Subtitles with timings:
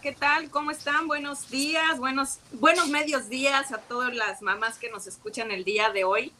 [0.00, 0.48] ¿qué tal?
[0.50, 1.08] ¿Cómo están?
[1.08, 5.90] Buenos días, buenos, buenos medios días a todas las mamás que nos escuchan el día
[5.90, 6.32] de hoy.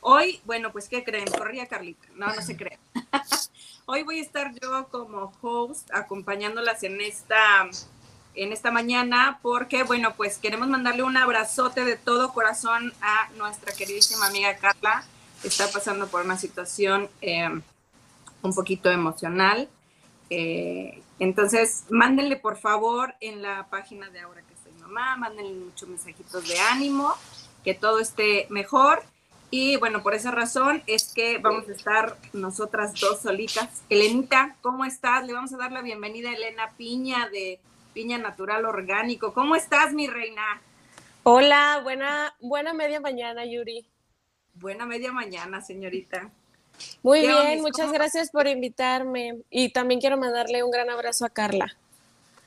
[0.00, 1.26] Hoy, bueno, pues, ¿qué creen?
[1.30, 2.06] Corría Carlita.
[2.14, 2.78] No, no se creen.
[3.86, 7.68] hoy voy a estar yo como host acompañándolas en esta,
[8.34, 13.74] en esta mañana porque, bueno, pues queremos mandarle un abrazote de todo corazón a nuestra
[13.74, 15.04] queridísima amiga Carla,
[15.42, 17.50] que está pasando por una situación eh,
[18.40, 19.68] un poquito emocional.
[20.30, 25.88] Eh, entonces, mándenle por favor en la página de Ahora que soy mamá, mándenle muchos
[25.88, 27.14] mensajitos de ánimo,
[27.62, 29.02] que todo esté mejor.
[29.50, 33.82] Y bueno, por esa razón es que vamos a estar nosotras dos solitas.
[33.88, 35.24] Elenita, ¿cómo estás?
[35.24, 37.60] Le vamos a dar la bienvenida a Elena Piña de
[37.92, 39.32] Piña Natural Orgánico.
[39.32, 40.42] ¿Cómo estás, mi reina?
[41.22, 43.86] Hola, buena, buena media mañana, Yuri.
[44.54, 46.32] Buena media mañana, señorita.
[47.02, 49.38] Muy bien, muchas gracias por invitarme.
[49.50, 51.76] Y también quiero mandarle un gran abrazo a Carla.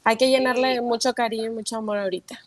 [0.03, 2.40] Hay que llenarle de mucho cariño y mucho amor ahorita.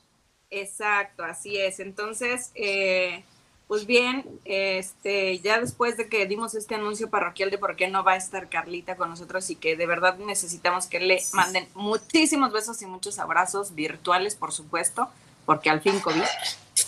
[0.50, 1.78] Exacto, así es.
[1.78, 3.22] Entonces, eh,
[3.68, 8.02] pues bien, este, ya después de que dimos este anuncio parroquial de por qué no
[8.02, 12.52] va a estar Carlita con nosotros y que de verdad necesitamos que le manden muchísimos
[12.52, 15.08] besos y muchos abrazos virtuales, por supuesto,
[15.46, 16.24] porque al fin COVID.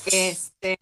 [0.07, 0.81] Este,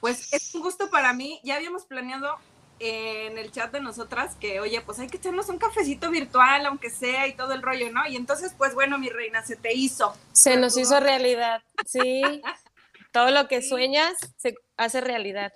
[0.00, 1.38] pues es un gusto para mí.
[1.42, 2.38] Ya habíamos planeado
[2.78, 6.90] en el chat de nosotras que, oye, pues hay que echarnos un cafecito virtual, aunque
[6.90, 8.06] sea, y todo el rollo, ¿no?
[8.06, 10.14] Y entonces, pues bueno, mi reina, se te hizo.
[10.32, 12.22] Se nos hizo realidad, sí.
[13.12, 15.52] todo lo que sueñas se hace realidad.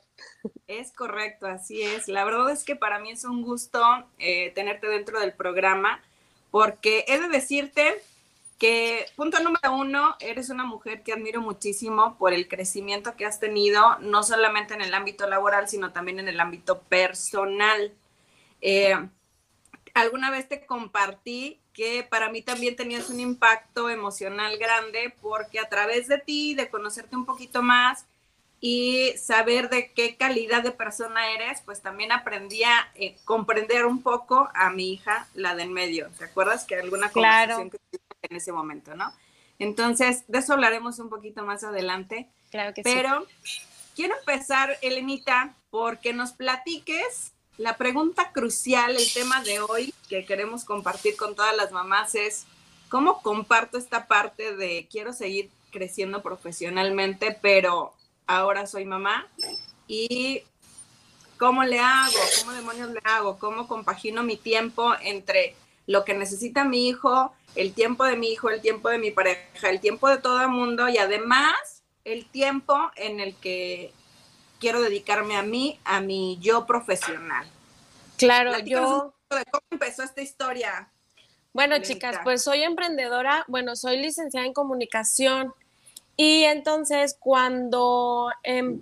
[0.66, 2.08] Es correcto, así es.
[2.08, 3.82] La verdad es que para mí es un gusto
[4.18, 6.02] eh, tenerte dentro del programa,
[6.50, 8.02] porque he de decirte
[8.60, 13.40] que punto número uno, eres una mujer que admiro muchísimo por el crecimiento que has
[13.40, 17.94] tenido, no solamente en el ámbito laboral, sino también en el ámbito personal.
[18.60, 18.94] Eh,
[19.94, 25.70] alguna vez te compartí que para mí también tenías un impacto emocional grande porque a
[25.70, 28.04] través de ti, de conocerte un poquito más
[28.60, 34.02] y saber de qué calidad de persona eres, pues también aprendí a eh, comprender un
[34.02, 36.10] poco a mi hija, la de en medio.
[36.18, 37.78] ¿Te acuerdas que alguna conversación que
[38.22, 39.12] en ese momento, ¿no?
[39.58, 42.28] Entonces, de eso hablaremos un poquito más adelante.
[42.50, 42.90] Claro que sí.
[42.92, 43.26] Pero
[43.94, 50.64] quiero empezar, Elenita, porque nos platiques la pregunta crucial, el tema de hoy que queremos
[50.64, 52.46] compartir con todas las mamás es,
[52.88, 57.92] ¿cómo comparto esta parte de quiero seguir creciendo profesionalmente, pero
[58.26, 59.28] ahora soy mamá?
[59.86, 60.42] Y
[61.38, 62.18] ¿cómo le hago?
[62.40, 63.38] ¿Cómo demonios le hago?
[63.38, 65.54] ¿Cómo compagino mi tiempo entre
[65.86, 69.70] lo que necesita mi hijo, el tiempo de mi hijo, el tiempo de mi pareja,
[69.70, 73.92] el tiempo de todo el mundo y además el tiempo en el que
[74.58, 77.46] quiero dedicarme a mí, a mi yo profesional.
[78.16, 79.14] Claro, yo...
[79.28, 80.90] ¿Cómo empezó esta historia?
[81.52, 85.52] Bueno, chicas, pues soy emprendedora, bueno, soy licenciada en comunicación
[86.16, 88.78] y entonces cuando, em,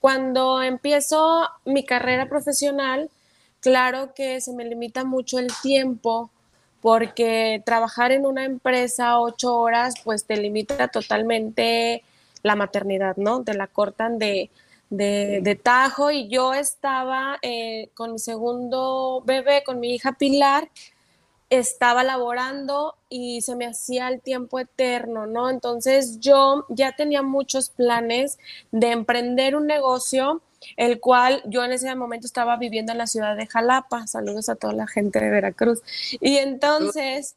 [0.00, 3.10] cuando empiezo mi carrera profesional,
[3.62, 6.30] claro que se me limita mucho el tiempo
[6.82, 12.02] porque trabajar en una empresa ocho horas, pues te limita totalmente
[12.42, 13.44] la maternidad, ¿no?
[13.44, 14.50] Te la cortan de,
[14.90, 20.68] de, tajo y yo estaba eh, con mi segundo bebé, con mi hija Pilar,
[21.50, 25.50] estaba laborando y se me hacía el tiempo eterno, ¿no?
[25.50, 28.38] Entonces yo ya tenía muchos planes
[28.72, 30.42] de emprender un negocio
[30.76, 34.06] el cual yo en ese momento estaba viviendo en la ciudad de Jalapa.
[34.06, 35.82] Saludos a toda la gente de Veracruz.
[36.20, 37.36] Y entonces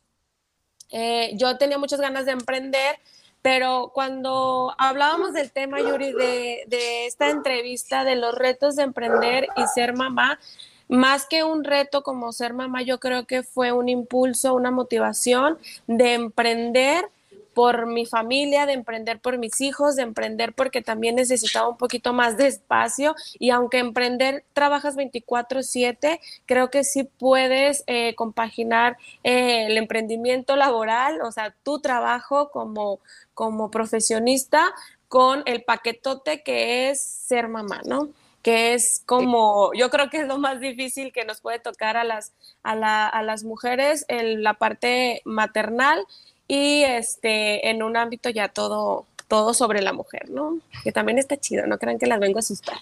[0.91, 2.97] eh, yo tenía muchas ganas de emprender,
[3.41, 9.47] pero cuando hablábamos del tema, Yuri, de, de esta entrevista de los retos de emprender
[9.55, 10.39] y ser mamá,
[10.87, 15.57] más que un reto como ser mamá, yo creo que fue un impulso, una motivación
[15.87, 17.09] de emprender
[17.55, 22.11] por mi familia, de emprender por mis hijos, de emprender porque también necesitaba un poquito
[22.11, 29.67] más de espacio y aunque emprender trabajas 24/7, creo que sí puedes eh, compaginar eh,
[29.67, 32.99] el emprendimiento laboral, o sea, tu trabajo como,
[33.33, 34.73] como profesionista
[35.07, 38.09] con el paquetote que es ser mamá, ¿no?
[38.41, 42.03] que es como, yo creo que es lo más difícil que nos puede tocar a
[42.03, 42.31] las,
[42.61, 46.05] a, la, a las mujeres en la parte maternal
[46.47, 50.59] y este, en un ámbito ya todo, todo sobre la mujer, ¿no?
[50.83, 52.77] Que también está chido, no crean que las vengo a asustar.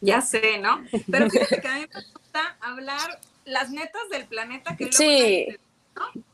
[0.00, 0.84] Ya sé, ¿no?
[1.10, 5.46] Pero fíjate que a mí me gusta hablar las netas del planeta que luego Sí.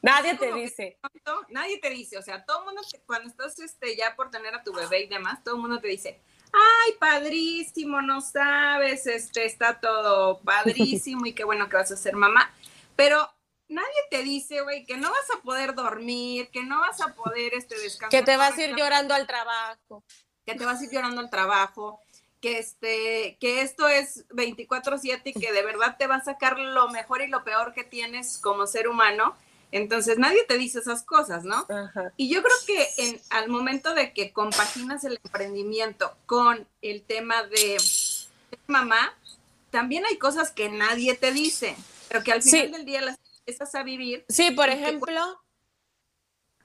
[0.02, 0.96] Nadie te dice.
[1.48, 4.62] nadie te dice, o sea, todo el mundo, cuando estás este, ya por tener a
[4.62, 6.20] tu bebé y demás, todo el mundo te dice,
[6.52, 12.14] ay, padrísimo, no sabes, este, está todo padrísimo y qué bueno que vas a ser
[12.14, 12.52] mamá.
[12.94, 13.28] Pero
[13.68, 17.54] nadie te dice, güey, que no vas a poder dormir, que no vas a poder
[17.54, 18.10] este, descansar.
[18.10, 20.04] Que te vas a ir llorando al trabajo.
[20.44, 22.00] Que te vas a ir llorando al trabajo,
[22.40, 26.88] que, este, que esto es 24/7 y que de verdad te va a sacar lo
[26.88, 29.36] mejor y lo peor que tienes como ser humano.
[29.72, 31.66] Entonces nadie te dice esas cosas, ¿no?
[32.16, 37.42] Y yo creo que en, al momento de que compaginas el emprendimiento con el tema
[37.42, 37.76] de
[38.68, 39.12] mamá,
[39.70, 41.76] también hay cosas que nadie te dice,
[42.08, 44.24] pero que al final del día las empiezas a vivir.
[44.28, 45.22] Sí, por ejemplo,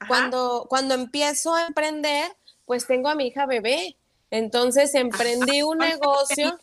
[0.07, 2.35] cuando, cuando empiezo a emprender,
[2.65, 3.97] pues tengo a mi hija bebé.
[4.31, 6.59] Entonces emprendí un negocio.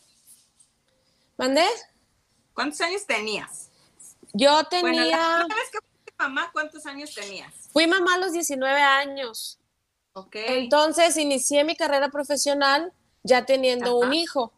[1.37, 1.65] ¿Mandé?
[2.53, 3.71] ¿Cuántos años tenías?
[4.33, 5.47] Yo tenía.
[5.49, 7.55] vez que fuiste mamá, ¿cuántos años tenías?
[7.73, 9.61] Fui mamá a los 19 años.
[10.15, 10.35] Ok.
[10.35, 12.93] Entonces inicié mi carrera profesional
[13.23, 14.53] ya teniendo un hijo.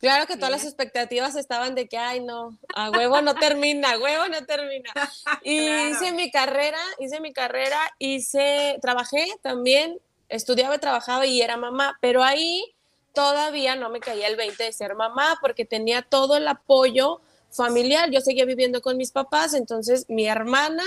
[0.00, 3.98] Claro que todas las expectativas estaban de que, ay, no, a huevo no termina, a
[3.98, 4.90] huevo no termina.
[5.44, 10.00] Y hice mi carrera, hice mi carrera, hice, trabajé también,
[10.30, 12.74] estudiaba trabajaba y era mamá, pero ahí
[13.12, 17.20] todavía no me caía el 20 de ser mamá porque tenía todo el apoyo
[17.50, 18.10] familiar.
[18.10, 20.84] Yo seguía viviendo con mis papás, entonces mi hermana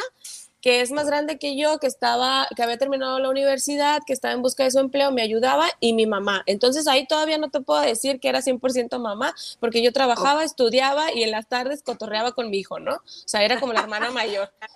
[0.63, 4.33] que es más grande que yo, que estaba, que había terminado la universidad, que estaba
[4.33, 6.41] en busca de su empleo, me ayudaba y mi mamá.
[6.45, 11.11] Entonces ahí todavía no te puedo decir que era 100% mamá, porque yo trabajaba, estudiaba
[11.11, 12.93] y en las tardes cotorreaba con mi hijo, ¿no?
[12.93, 14.51] O sea, era como la hermana mayor.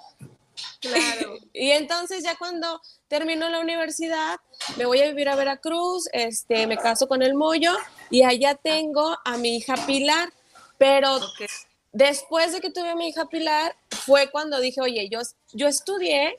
[0.81, 1.37] Claro.
[1.53, 4.39] y entonces ya cuando termino la universidad,
[4.75, 7.75] me voy a vivir a Veracruz, este, me caso con el Moyo
[8.09, 10.33] y allá tengo a mi hija Pilar,
[10.79, 11.19] pero
[11.91, 15.19] Después de que tuve a mi hija Pilar, fue cuando dije, oye, yo,
[15.53, 16.37] yo estudié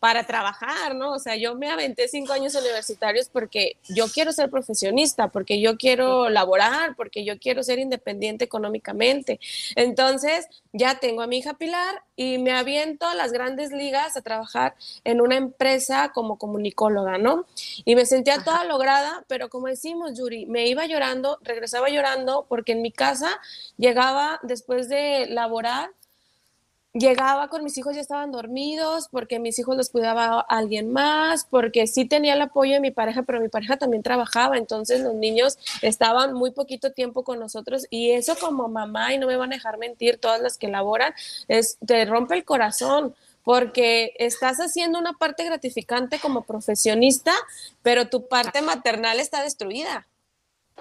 [0.00, 1.12] para trabajar, ¿no?
[1.12, 5.76] O sea, yo me aventé cinco años universitarios porque yo quiero ser profesionista, porque yo
[5.76, 9.38] quiero laborar, porque yo quiero ser independiente económicamente.
[9.76, 14.22] Entonces, ya tengo a mi hija Pilar y me aviento a las grandes ligas a
[14.22, 14.74] trabajar
[15.04, 17.44] en una empresa como comunicóloga, ¿no?
[17.84, 22.72] Y me sentía toda lograda, pero como decimos, Yuri, me iba llorando, regresaba llorando porque
[22.72, 23.38] en mi casa
[23.76, 25.90] llegaba después de laborar
[26.92, 31.86] llegaba con mis hijos ya estaban dormidos, porque mis hijos los cuidaba alguien más, porque
[31.86, 35.58] sí tenía el apoyo de mi pareja, pero mi pareja también trabajaba, entonces los niños
[35.82, 39.56] estaban muy poquito tiempo con nosotros y eso como mamá, y no me van a
[39.56, 41.14] dejar mentir todas las que laboran,
[41.48, 43.14] es, te rompe el corazón
[43.44, 47.32] porque estás haciendo una parte gratificante como profesionista,
[47.82, 50.06] pero tu parte maternal está destruida.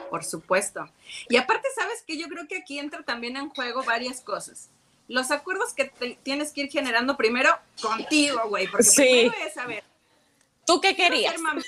[0.09, 0.89] Por supuesto.
[1.29, 4.69] Y aparte, sabes que yo creo que aquí entra también en juego varias cosas
[5.09, 5.91] los acuerdos que
[6.23, 7.49] tienes que ir generando primero
[7.81, 9.83] contigo, güey, porque primero es saber.
[10.65, 11.33] ¿Tú qué querías?
[11.33, 11.63] Ser mamá,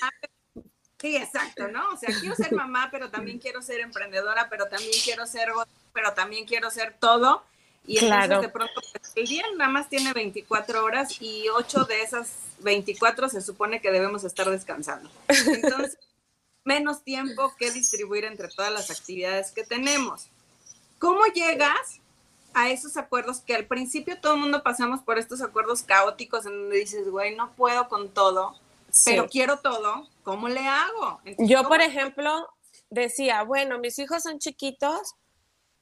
[1.00, 1.90] sí, exacto, ¿no?
[1.90, 5.48] O sea, quiero ser mamá, pero también quiero ser emprendedora, pero también quiero ser,
[5.92, 7.42] pero también quiero ser todo.
[7.84, 12.02] Y entonces de pronto pues, el día nada más tiene 24 horas y 8 de
[12.02, 12.30] esas
[12.60, 15.10] 24 se supone que debemos estar descansando.
[15.26, 15.98] Entonces,
[16.64, 20.28] menos tiempo que distribuir entre todas las actividades que tenemos.
[21.00, 21.98] ¿Cómo llegas
[22.54, 26.52] a esos acuerdos que al principio todo el mundo pasamos por estos acuerdos caóticos en
[26.52, 28.54] donde dices, güey, no puedo con todo,
[29.04, 31.20] pero quiero todo, ¿cómo le hago?
[31.38, 32.48] Yo, por ejemplo,
[32.90, 35.14] decía, bueno, mis hijos son chiquitos,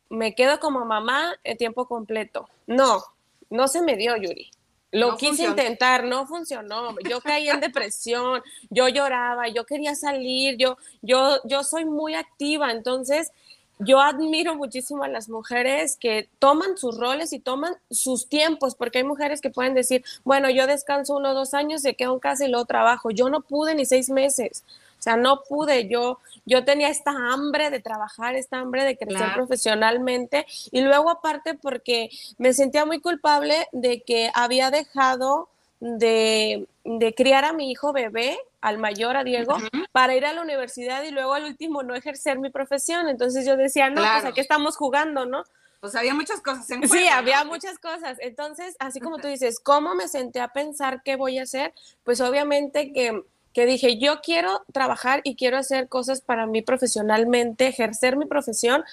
[0.09, 2.49] me quedo como mamá en tiempo completo.
[2.67, 3.03] No,
[3.49, 4.51] no se me dio, Yuri.
[4.93, 6.97] Lo quise intentar, no funcionó.
[7.09, 12.73] Yo caí en depresión, yo lloraba, yo quería salir, yo, yo, yo soy muy activa,
[12.73, 13.33] entonces
[13.81, 18.99] yo admiro muchísimo a las mujeres que toman sus roles y toman sus tiempos, porque
[18.99, 22.21] hay mujeres que pueden decir, bueno, yo descanso uno o dos años, se quedo en
[22.21, 23.11] casa y luego trabajo.
[23.11, 24.65] Yo no pude ni seis meses.
[24.99, 29.33] O sea, no pude, yo, yo tenía esta hambre de trabajar, esta hambre de crecer
[29.35, 35.49] profesionalmente y luego aparte porque me sentía muy culpable de que había dejado
[35.81, 39.57] de, de criar a mi hijo bebé al mayor, a Diego,
[39.93, 43.09] para ir a la universidad y luego al último no ejercer mi profesión.
[43.09, 45.45] Entonces yo decía, no, pues aquí estamos jugando, ¿no?
[45.81, 48.19] Pues había muchas cosas en Sí, había muchas cosas.
[48.21, 51.73] Entonces, así como tú dices, ¿cómo me senté a pensar qué voy a hacer?
[52.05, 53.23] Pues obviamente que,
[53.55, 58.85] que dije, yo quiero trabajar y quiero hacer cosas para mí profesionalmente, ejercer mi profesión,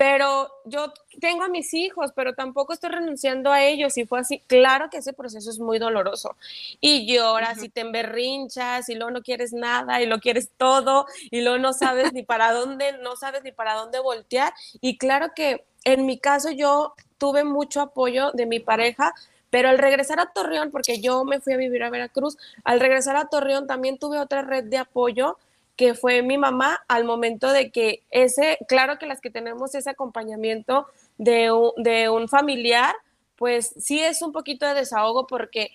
[0.00, 4.38] pero yo tengo a mis hijos, pero tampoco estoy renunciando a ellos y fue así.
[4.46, 6.36] Claro que ese proceso es muy doloroso
[6.80, 11.42] y lloras y te emberrinchas y luego no quieres nada y lo quieres todo y
[11.42, 14.54] luego no sabes ni para dónde, no sabes ni para dónde voltear.
[14.80, 19.12] Y claro que en mi caso yo tuve mucho apoyo de mi pareja,
[19.50, 23.16] pero al regresar a Torreón, porque yo me fui a vivir a Veracruz, al regresar
[23.16, 25.36] a Torreón también tuve otra red de apoyo
[25.80, 29.88] que fue mi mamá al momento de que ese, claro que las que tenemos ese
[29.88, 32.94] acompañamiento de un, de un familiar,
[33.36, 35.70] pues sí es un poquito de desahogo porque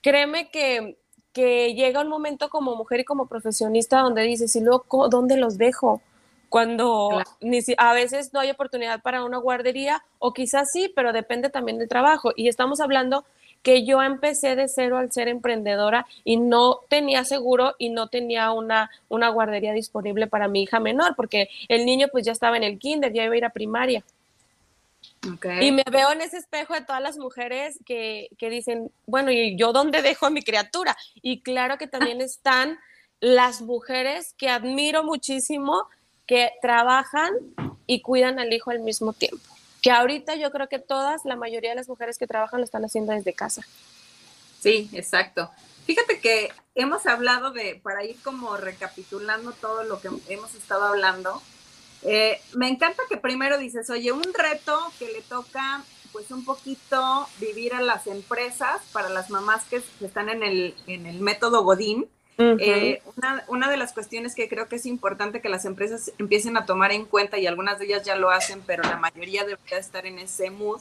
[0.00, 0.98] créeme que,
[1.32, 5.56] que llega un momento como mujer y como profesionista donde dices, y luego, ¿dónde los
[5.56, 6.02] dejo?
[6.48, 11.12] Cuando ni si, a veces no hay oportunidad para una guardería, o quizás sí, pero
[11.12, 12.32] depende también del trabajo.
[12.34, 13.24] Y estamos hablando
[13.62, 18.52] que yo empecé de cero al ser emprendedora y no tenía seguro y no tenía
[18.52, 22.62] una, una guardería disponible para mi hija menor, porque el niño pues ya estaba en
[22.62, 24.04] el kinder, ya iba a ir a primaria.
[25.60, 29.56] Y me veo en ese espejo de todas las mujeres que, que dicen, bueno, ¿y
[29.56, 30.96] yo dónde dejo a mi criatura?
[31.22, 32.78] Y claro que también están
[33.20, 35.88] las mujeres que admiro muchísimo,
[36.26, 37.32] que trabajan
[37.86, 39.57] y cuidan al hijo al mismo tiempo.
[39.88, 42.84] Que ahorita yo creo que todas, la mayoría de las mujeres que trabajan lo están
[42.84, 43.62] haciendo desde casa.
[44.60, 45.50] Sí, exacto.
[45.86, 51.40] Fíjate que hemos hablado de, para ir como recapitulando todo lo que hemos estado hablando,
[52.02, 57.26] eh, me encanta que primero dices, oye, un reto que le toca pues un poquito
[57.40, 62.06] vivir a las empresas para las mamás que, están en el, en el método Godín.
[62.40, 66.56] Eh, una, una, de las cuestiones que creo que es importante que las empresas empiecen
[66.56, 69.78] a tomar en cuenta, y algunas de ellas ya lo hacen, pero la mayoría debería
[69.78, 70.80] estar en ese mood,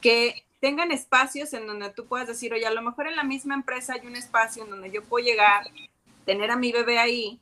[0.00, 3.54] que tengan espacios en donde tú puedas decir, oye, a lo mejor en la misma
[3.54, 5.70] empresa hay un espacio en donde yo puedo llegar,
[6.24, 7.38] tener a mi bebé ahí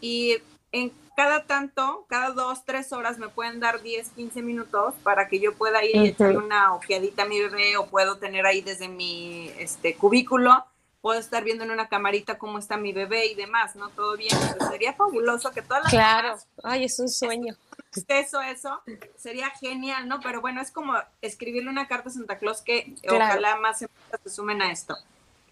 [0.00, 0.36] y
[0.72, 5.40] en cada tanto, cada dos, tres horas me pueden dar 10, 15 minutos para que
[5.40, 8.88] yo pueda ir y echarle una ojeadita a mi bebé o puedo tener ahí desde
[8.88, 10.64] mi este, cubículo,
[11.00, 13.88] puedo estar viendo en una camarita cómo está mi bebé y demás, ¿no?
[13.90, 14.36] Todo bien.
[14.70, 17.56] sería fabuloso que todas las Claro, ay, es un sueño.
[18.08, 18.82] Eso, eso,
[19.16, 20.20] sería genial, ¿no?
[20.20, 24.30] Pero bueno, es como escribirle una carta a Santa Claus que ojalá más empresas se
[24.30, 24.96] sumen a esto.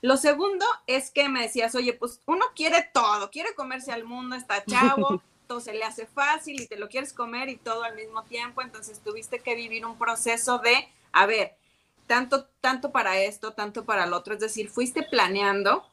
[0.00, 4.36] Lo segundo es que me decías, oye, pues uno quiere todo, quiere comerse al mundo,
[4.36, 5.20] está chavo,
[5.60, 9.00] se le hace fácil y te lo quieres comer y todo al mismo tiempo, entonces
[9.00, 11.56] tuviste que vivir un proceso de, a ver,
[12.08, 15.86] tanto, tanto para esto, tanto para lo otro, es decir, fuiste planeando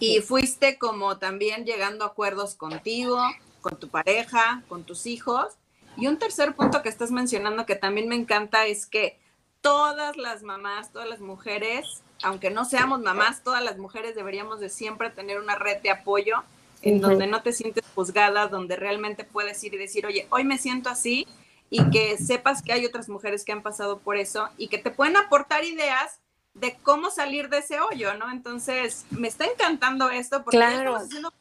[0.00, 3.20] y fuiste como también llegando a acuerdos contigo,
[3.60, 5.48] con tu pareja, con tus hijos.
[5.96, 9.18] Y un tercer punto que estás mencionando que también me encanta es que
[9.60, 14.70] todas las mamás, todas las mujeres, aunque no seamos mamás, todas las mujeres deberíamos de
[14.70, 16.42] siempre tener una red de apoyo
[16.82, 20.58] en donde no te sientes juzgada, donde realmente puedes ir y decir, oye, hoy me
[20.58, 21.26] siento así
[21.70, 24.90] y que sepas que hay otras mujeres que han pasado por eso y que te
[24.90, 26.20] pueden aportar ideas
[26.54, 28.30] de cómo salir de ese hoyo, ¿no?
[28.30, 31.32] Entonces, me está encantando esto porque ya estamos haciendo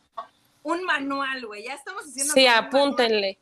[0.63, 2.33] un manual, güey, ya estamos haciendo...
[2.33, 3.37] Sí, apúntenle.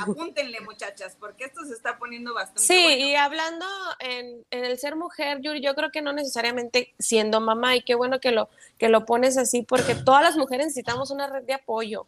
[0.00, 2.62] Apúntenle, muchachas, porque esto se está poniendo bastante.
[2.62, 3.66] Sí, y hablando
[3.98, 8.20] en, el ser mujer, Yuri, yo creo que no necesariamente siendo mamá, y qué bueno
[8.20, 8.48] que lo,
[8.78, 12.06] que lo pones así, porque todas las mujeres necesitamos una red de apoyo.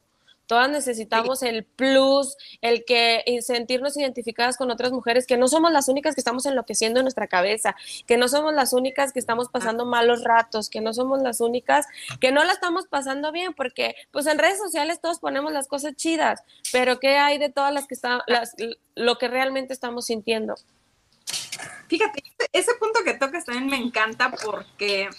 [0.50, 5.86] Todas necesitamos el plus, el que sentirnos identificadas con otras mujeres, que no somos las
[5.86, 9.86] únicas que estamos enloqueciendo en nuestra cabeza, que no somos las únicas que estamos pasando
[9.86, 11.86] malos ratos, que no somos las únicas
[12.20, 15.94] que no la estamos pasando bien, porque pues en redes sociales todos ponemos las cosas
[15.94, 16.42] chidas,
[16.72, 18.56] pero ¿qué hay de todas las que están, las,
[18.96, 20.56] lo que realmente estamos sintiendo?
[21.86, 25.10] Fíjate, ese punto que tocas también me encanta porque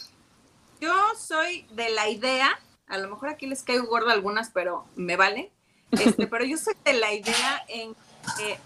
[0.81, 2.59] yo soy de la idea
[2.91, 5.49] a lo mejor aquí les caigo gordo algunas, pero me vale.
[5.91, 7.95] Este, pero yo soy de la idea en
[8.37, 8.57] que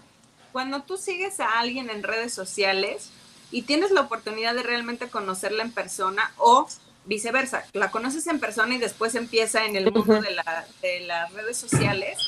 [0.52, 3.10] cuando tú sigues a alguien en redes sociales
[3.52, 6.66] y tienes la oportunidad de realmente conocerla en persona o
[7.04, 10.36] viceversa, la conoces en persona y después empieza en el mundo de,
[10.82, 12.18] de las redes sociales,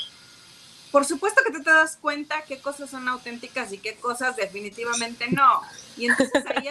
[0.92, 5.26] por supuesto que tú te das cuenta qué cosas son auténticas y qué cosas definitivamente
[5.30, 5.62] no.
[5.96, 6.68] Y entonces ahí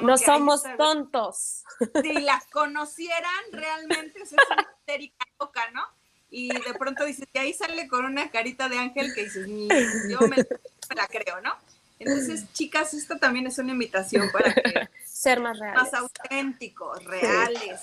[0.00, 1.64] no somos tontos.
[2.02, 5.82] Si las conocieran realmente, es una histérica loca, ¿no?
[6.30, 9.68] Y de pronto dices, y ahí sale con una carita de ángel que dices, ni
[10.10, 10.36] yo me,
[10.94, 11.54] la creo, ¿no?
[11.98, 15.82] Entonces, chicas, esto también es una invitación para que ser más reales.
[15.82, 17.80] Más auténticos, reales.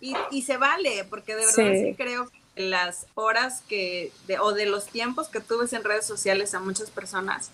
[0.00, 4.52] Y, y, se vale, porque de verdad sí, creo que las horas que, de, o
[4.52, 7.50] de los tiempos que tú ves en redes sociales a muchas personas,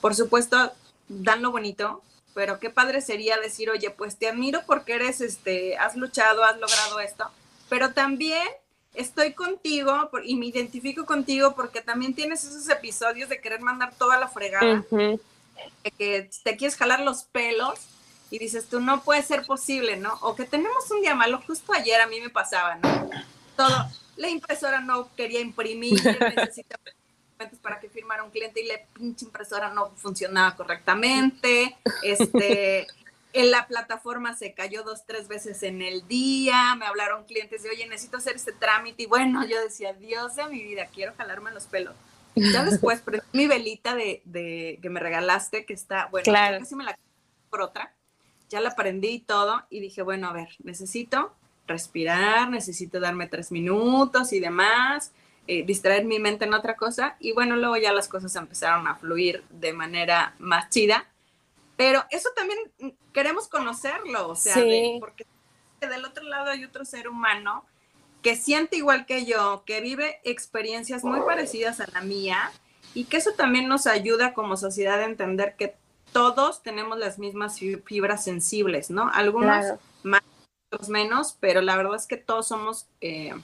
[0.00, 0.72] por supuesto,
[1.08, 2.02] dan lo bonito,
[2.34, 6.58] pero qué padre sería decir, oye, pues te admiro porque eres, este, has luchado, has
[6.58, 7.30] logrado esto,
[7.68, 8.46] pero también
[8.94, 14.18] estoy contigo y me identifico contigo porque también tienes esos episodios de querer mandar toda
[14.18, 17.80] la fregada, de que te quieres jalar los pelos
[18.30, 20.14] y dices tú, no puede ser posible, ¿no?
[20.20, 23.10] O que tenemos un día malo, justo ayer a mí me pasaba, ¿no?
[23.56, 25.94] Todo, la impresora no quería imprimir,
[26.36, 26.82] necesitaba
[27.62, 32.86] para que firmara un cliente y la pinche impresora no funcionaba correctamente, este,
[33.32, 37.70] en la plataforma se cayó dos, tres veces en el día, me hablaron clientes de,
[37.70, 41.50] oye, necesito hacer este trámite, y bueno, yo decía, Dios de mi vida, quiero jalarme
[41.52, 41.94] los pelos.
[42.34, 43.02] Ya después
[43.32, 46.60] mi velita de, de, que me regalaste, que está, bueno, claro.
[46.60, 46.96] casi me la
[47.50, 47.92] por otra.
[48.48, 51.34] Ya la aprendí y todo y dije, bueno, a ver, necesito
[51.66, 55.12] respirar, necesito darme tres minutos y demás,
[55.50, 57.16] eh, distraer mi mente en otra cosa.
[57.18, 61.06] Y bueno, luego ya las cosas empezaron a fluir de manera más chida.
[61.76, 62.58] Pero eso también
[63.14, 64.54] queremos conocerlo, o sea,
[65.00, 65.24] porque
[65.80, 67.64] del otro lado hay otro ser humano
[68.20, 72.50] que siente igual que yo, que vive experiencias muy parecidas a la mía
[72.94, 75.76] y que eso también nos ayuda como sociedad a entender que
[76.12, 79.10] todos tenemos las mismas fibras sensibles, ¿no?
[79.14, 80.22] Algunos más,
[80.70, 83.34] otros menos, pero la verdad es que todos somos eh,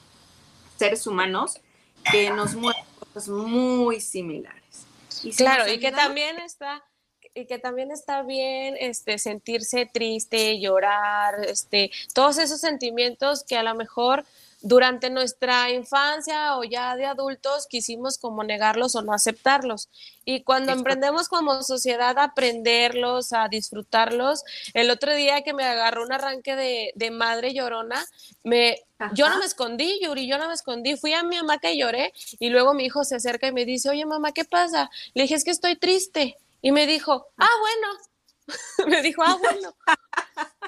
[0.77, 1.61] seres humanos
[2.11, 4.87] que nos mueven cosas muy similares.
[5.23, 6.85] Y claro, y que también está
[7.37, 13.63] y que también está bien este sentirse triste, llorar, este todos esos sentimientos que a
[13.63, 14.25] lo mejor
[14.65, 19.91] durante nuestra infancia o ya de adultos quisimos como negarlos o no aceptarlos.
[20.25, 24.43] Y cuando emprendemos como sociedad a aprenderlos, a disfrutarlos,
[24.73, 28.03] el otro día que me agarró un arranque de, madre llorona,
[28.43, 28.79] me,
[29.13, 32.15] yo no me escondí, Yuri, yo no me escondí, fui a mi mamá que lloré
[32.39, 34.91] y luego mi hijo se acerca y me dice, oye mamá, ¿qué pasa?
[35.13, 36.39] Le dije, es que estoy triste.
[36.63, 37.99] Y me dijo, ah, bueno,
[38.87, 39.75] me dijo, ah, bueno.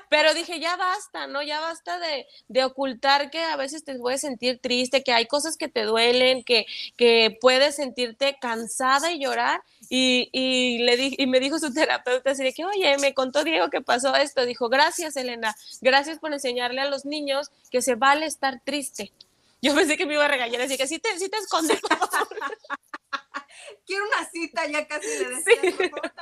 [0.09, 1.43] Pero dije, ya basta, ¿no?
[1.43, 5.57] Ya basta de, de, ocultar que a veces te puedes sentir triste, que hay cosas
[5.57, 6.67] que te duelen, que,
[6.97, 9.63] que puedes sentirte cansada y llorar.
[9.89, 13.43] Y, y le di, y me dijo su terapeuta así de que, oye, me contó
[13.43, 14.47] Diego que pasó esto.
[14.47, 19.13] Dijo, gracias, Elena, gracias por enseñarle a los niños que se vale estar triste.
[19.61, 21.81] Yo pensé que me iba a regañar, así que sí te, sí te escondes,
[23.87, 25.77] Quiero una cita, ya casi le decía.
[25.77, 26.13] Por favor,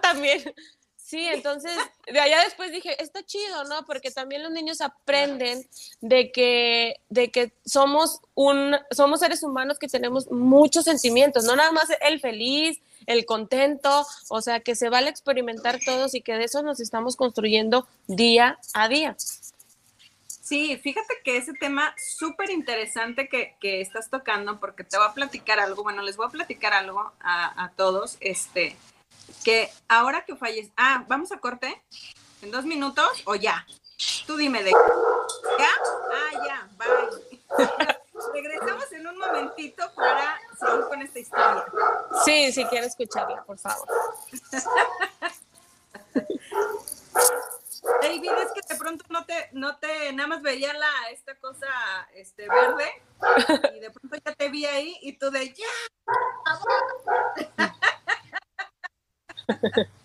[0.00, 0.54] también.
[1.10, 1.72] Sí, entonces,
[2.06, 3.84] de allá después dije, está chido, ¿no?
[3.84, 5.68] Porque también los niños aprenden
[6.00, 11.72] de que, de que somos un, somos seres humanos que tenemos muchos sentimientos, no nada
[11.72, 16.44] más el feliz, el contento, o sea, que se vale experimentar todos y que de
[16.44, 19.16] eso nos estamos construyendo día a día.
[20.50, 25.12] Sí, fíjate que ese tema súper interesante que, que, estás tocando, porque te voy a
[25.12, 28.76] platicar algo, bueno, les voy a platicar algo a, a todos, este,
[29.44, 31.82] que ahora que fallece, ah, vamos a corte
[32.42, 33.66] en dos minutos o ya.
[34.26, 35.70] Tú dime de ya,
[36.12, 37.68] ah, ya, bye.
[38.32, 41.64] Regresamos en un momentito para seguir con esta historia.
[42.24, 43.88] Sí, si quiero escucharla, por favor.
[48.02, 51.66] David, es que de pronto no te, no te, nada más veía la, esta cosa,
[52.14, 53.02] este, verde,
[53.74, 55.66] y de pronto ya te vi ahí, y tú de, ya,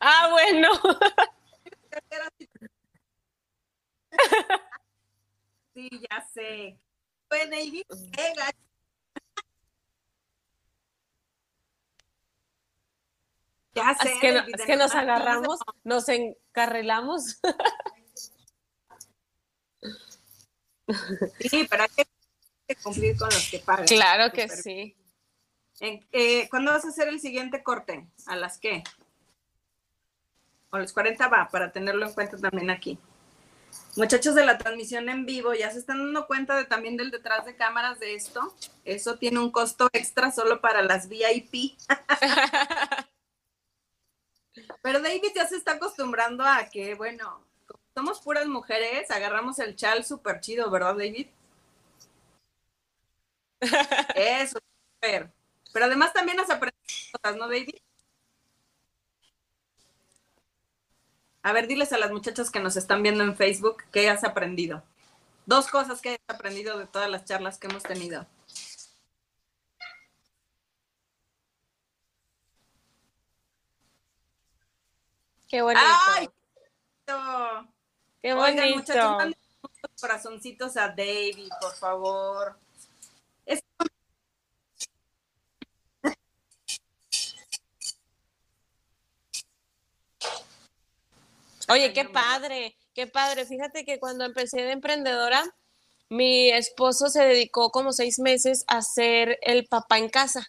[0.00, 0.68] ah, bueno.
[5.74, 6.78] Sí, ya sé.
[7.28, 7.82] Pues David,
[13.74, 14.12] Ya sé.
[14.12, 17.40] Es que, es que nos agarramos, nos encarrilamos.
[21.40, 22.04] Sí, pero hay que
[22.84, 23.86] cumplir con los que pagan.
[23.86, 24.94] Claro que sí.
[25.80, 28.06] Eh, ¿Cuándo vas a hacer el siguiente corte?
[28.26, 28.84] ¿A las qué?
[30.70, 32.98] O los 40 va, para tenerlo en cuenta también aquí.
[33.96, 37.44] Muchachos de la transmisión en vivo, ya se están dando cuenta de, también del detrás
[37.44, 38.54] de cámaras de esto.
[38.84, 41.76] Eso tiene un costo extra solo para las VIP.
[44.82, 49.76] Pero David ya se está acostumbrando a que, bueno, como somos puras mujeres, agarramos el
[49.76, 51.28] chal súper chido, ¿verdad, David?
[54.14, 54.58] Eso,
[55.00, 57.76] Pero además también has aprendido cosas, ¿no, David?
[61.42, 64.82] A ver, diles a las muchachas que nos están viendo en Facebook qué has aprendido.
[65.46, 68.26] Dos cosas que has aprendido de todas las charlas que hemos tenido.
[75.48, 75.86] Qué bonito.
[76.08, 76.28] ¡Ay!
[78.22, 78.62] Qué bonito.
[78.62, 79.34] Oigan, muchachos,
[80.00, 82.63] corazoncitos a David, por favor.
[91.68, 93.46] Oye, qué padre, qué padre.
[93.46, 95.42] Fíjate que cuando empecé de emprendedora,
[96.08, 100.46] mi esposo se dedicó como seis meses a ser el papá en casa.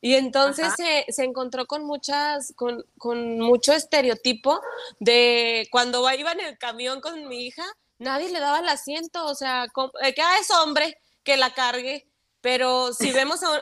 [0.00, 4.60] Y entonces se, encontró con muchas, con, con, mucho estereotipo
[5.00, 7.64] de cuando iba en el camión con mi hija,
[7.98, 9.66] nadie le daba el asiento, o sea,
[10.14, 12.06] que ah, es hombre que la cargue,
[12.42, 13.58] pero si vemos a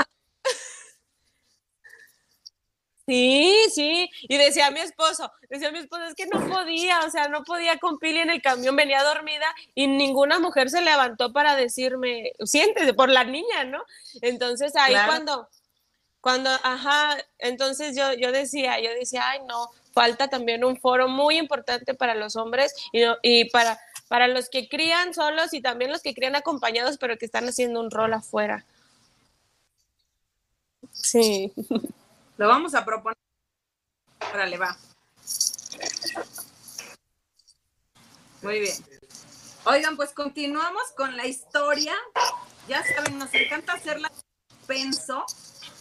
[3.06, 7.26] Sí, sí, y decía mi esposo, decía mi esposo, es que no podía, o sea,
[7.26, 11.56] no podía con Pili en el camión, venía dormida y ninguna mujer se levantó para
[11.56, 13.82] decirme, siéntese, por la niña, ¿no?
[14.20, 15.48] Entonces ahí cuando,
[16.20, 21.38] cuando, ajá, entonces yo, yo decía, yo decía, ay, no, falta también un foro muy
[21.38, 26.02] importante para los hombres y, y para, para los que crían solos y también los
[26.02, 28.64] que crían acompañados, pero que están haciendo un rol afuera.
[30.92, 31.52] Sí.
[32.42, 33.16] Lo vamos a proponer.
[34.35, 34.76] Órale, va.
[38.42, 38.74] Muy bien.
[39.64, 41.94] Oigan, pues continuamos con la historia.
[42.66, 44.11] Ya saben, nos encanta hacerla
[44.66, 45.24] penso.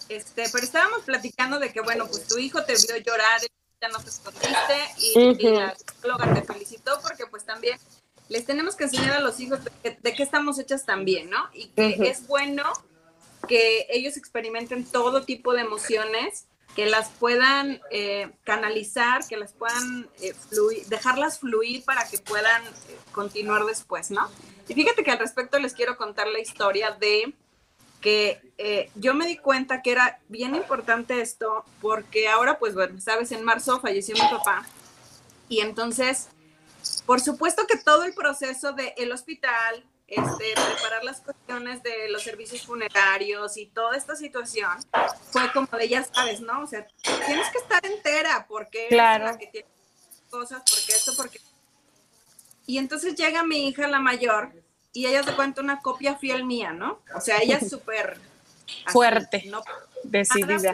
[0.07, 3.41] Este, pero estábamos platicando de que, bueno, pues tu hijo te vio llorar,
[3.81, 7.79] ya no te escondiste y, la psicóloga te felicitó porque pues también
[8.29, 11.49] les tenemos que enseñar a los hijos de, qué estamos hechas también, ¿no?
[11.55, 12.71] Y que es bueno
[13.47, 20.09] que ellos experimenten todo tipo de emociones que las puedan eh, canalizar, que las puedan
[20.21, 24.29] eh, fluir, dejarlas fluir para que puedan eh, continuar después, ¿no?
[24.67, 27.33] Y fíjate que al respecto les quiero contar la historia de
[27.99, 28.41] que
[28.95, 33.43] yo me di cuenta que era bien importante esto porque ahora, pues bueno, sabes, en
[33.43, 34.65] marzo falleció mi papá
[35.49, 36.29] y entonces,
[37.05, 42.21] por supuesto que todo el proceso del el hospital, este, preparar las cuestiones de los
[42.21, 44.69] servicios funerarios y toda esta situación,
[45.31, 46.63] fue como de, ya sabes, ¿no?
[46.63, 49.25] O sea, tienes que estar entera porque claro.
[49.25, 49.67] es la que tiene
[50.29, 51.39] cosas, porque esto, porque...
[52.65, 54.51] Y entonces llega mi hija, la mayor,
[54.91, 57.01] y ella te cuenta una copia fiel mía, ¿no?
[57.15, 58.19] O sea, ella es súper...
[58.87, 59.61] Fuerte, ¿no?
[60.03, 60.73] decidida.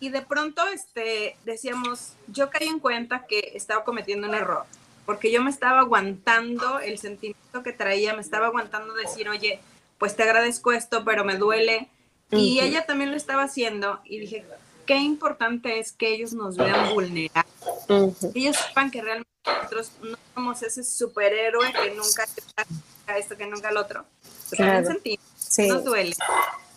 [0.00, 4.66] y de pronto este, decíamos, yo caí en cuenta que estaba cometiendo un error
[5.06, 9.60] porque yo me estaba aguantando el sentimiento que traía, me estaba aguantando decir, oye,
[9.98, 11.88] pues te agradezco esto, pero me duele.
[12.30, 14.44] Y ella también lo estaba haciendo y dije,
[14.86, 17.52] qué importante es que ellos nos vean vulnerables.
[18.34, 22.24] Ellos sepan que realmente nosotros no somos ese superhéroe que nunca
[23.06, 24.04] a esto, que nunca al otro.
[24.50, 24.86] Claro.
[24.86, 25.24] sentimos,
[25.58, 26.16] nos duele.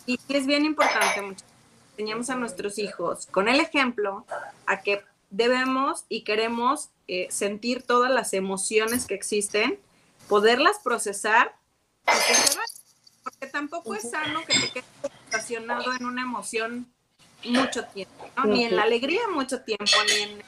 [0.06, 1.48] Y es bien importante, muchachos,
[1.92, 4.24] enseñamos a nuestros hijos con el ejemplo
[4.66, 9.78] a que debemos y queremos eh, sentir todas las emociones que existen,
[10.28, 11.54] poderlas procesar,
[13.22, 14.86] porque, tampoco es sano que te quedes
[15.24, 16.92] estacionado en una emoción
[17.44, 20.42] mucho tiempo, ni en la alegría mucho tiempo, ni en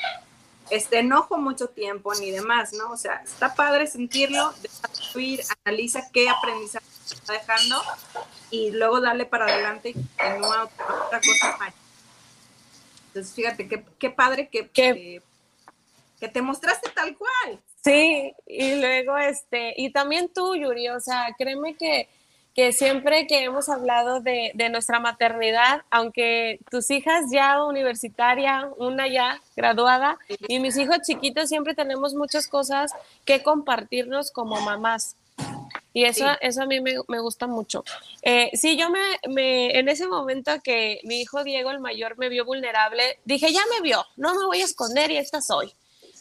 [0.71, 2.91] este enojo mucho tiempo, ni demás, ¿no?
[2.91, 4.53] O sea, está padre sentirlo,
[5.13, 7.83] fluir, analiza qué aprendizaje está dejando
[8.51, 10.65] y luego darle para adelante y continúa
[11.07, 11.75] otra cosa más.
[13.19, 15.21] Entonces, fíjate, qué, qué padre que, que,
[16.21, 17.61] que te mostraste tal cual.
[17.83, 22.09] Sí, y luego este, y también tú, Yuri, o sea, créeme que,
[22.55, 29.09] que siempre que hemos hablado de, de, nuestra maternidad, aunque tus hijas ya universitaria, una
[29.09, 32.93] ya graduada, y mis hijos chiquitos, siempre tenemos muchas cosas
[33.25, 35.17] que compartirnos como mamás.
[35.93, 37.85] Y eso, eso a mí me, me gusta mucho.
[38.23, 42.29] Eh, sí, yo me, me, en ese momento que mi hijo Diego, el mayor, me
[42.29, 45.73] vio vulnerable, dije, ya me vio, no me voy a esconder y esta soy.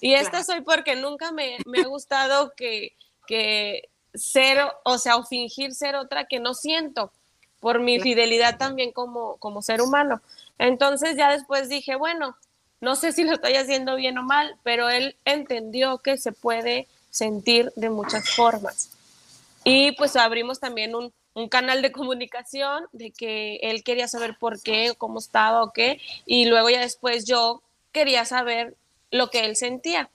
[0.02, 2.96] Y esta soy porque nunca me, me ha gustado que,
[3.28, 7.12] que ser, o sea, o fingir ser otra que no siento
[7.60, 10.22] por mi fidelidad también como, como ser humano.
[10.58, 12.38] Entonces ya después dije, bueno,
[12.80, 16.88] no sé si lo estoy haciendo bien o mal, pero él entendió que se puede
[17.10, 18.97] sentir de muchas formas.
[19.70, 24.62] Y pues abrimos también un, un canal de comunicación de que él quería saber por
[24.62, 28.78] qué, cómo estaba o qué, y luego ya después yo quería saber
[29.12, 30.10] lo que él sentía.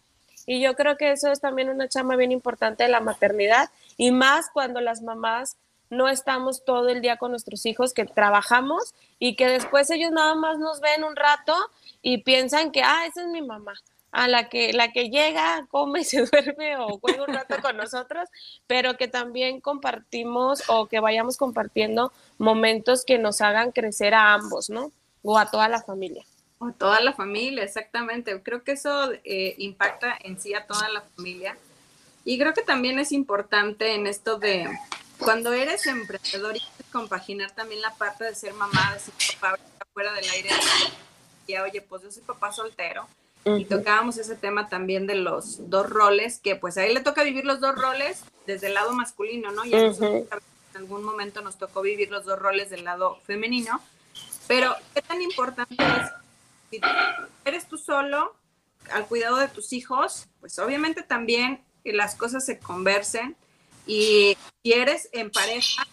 [0.46, 4.10] Y yo creo que eso es también una chama bien importante de la maternidad y
[4.10, 5.58] más cuando las mamás
[5.90, 10.34] no estamos todo el día con nuestros hijos, que trabajamos y que después ellos nada
[10.34, 11.54] más nos ven un rato
[12.00, 13.74] y piensan que, ah, esa es mi mamá,
[14.12, 18.28] a la que, la que llega, come se duerme o juega un rato con nosotros,
[18.66, 24.70] pero que también compartimos o que vayamos compartiendo momentos que nos hagan crecer a ambos,
[24.70, 24.92] ¿no?
[25.22, 26.24] O a toda la familia
[26.70, 28.40] toda la familia, exactamente.
[28.42, 31.56] Creo que eso eh, impacta en sí a toda la familia.
[32.24, 34.68] Y creo que también es importante en esto de
[35.18, 39.58] cuando eres emprendedor y compaginar también la parte de ser mamá, de ser papá
[39.92, 40.50] fuera del aire.
[41.48, 43.08] Y oye, pues yo soy papá soltero.
[43.44, 47.24] Y tocábamos ese tema también de los dos roles, que pues a él le toca
[47.24, 49.64] vivir los dos roles desde el lado masculino, ¿no?
[49.64, 50.28] Y en
[50.74, 53.80] algún momento nos tocó vivir los dos roles del lado femenino.
[54.46, 56.10] Pero, ¿qué tan importante es
[56.70, 56.80] si
[57.44, 58.34] eres tú solo
[58.90, 63.36] al cuidado de tus hijos, pues obviamente también las cosas se conversen
[63.86, 65.86] y si eres en pareja,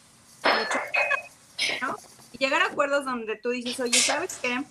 [1.82, 1.96] ¿no?
[2.32, 4.64] y llegar a acuerdos donde tú dices, oye, ¿sabes qué?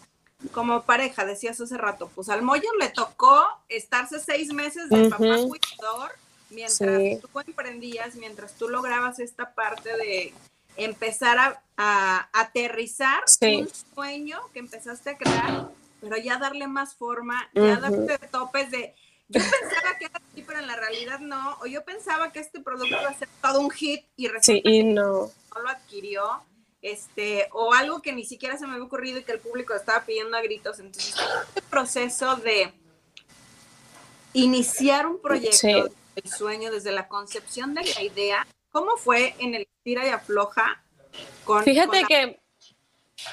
[0.53, 5.19] Como pareja, decías hace rato, pues al Moyo le tocó estarse seis meses de papá
[5.19, 6.13] cuidador
[6.51, 10.33] mientras tú emprendías, mientras tú lograbas esta parte de
[10.77, 15.69] empezar a, aterrizar un sueño que empezaste a crear,
[16.01, 18.95] pero ya darle más forma, ya darte topes de
[19.31, 21.59] yo pensaba que era así, pero en la realidad no.
[21.61, 24.83] O yo pensaba que este producto iba a ser todo un hit y sí, y
[24.85, 25.31] no.
[25.55, 26.43] no lo adquirió.
[26.81, 30.05] Este, o algo que ni siquiera se me había ocurrido y que el público estaba
[30.05, 30.79] pidiendo a gritos.
[30.79, 31.17] Entonces,
[31.49, 32.73] este proceso de
[34.33, 39.69] iniciar un proyecto, el sueño, desde la concepción de la idea, ¿cómo fue en el
[39.83, 40.85] tira y afloja?
[41.45, 42.41] Con, Fíjate que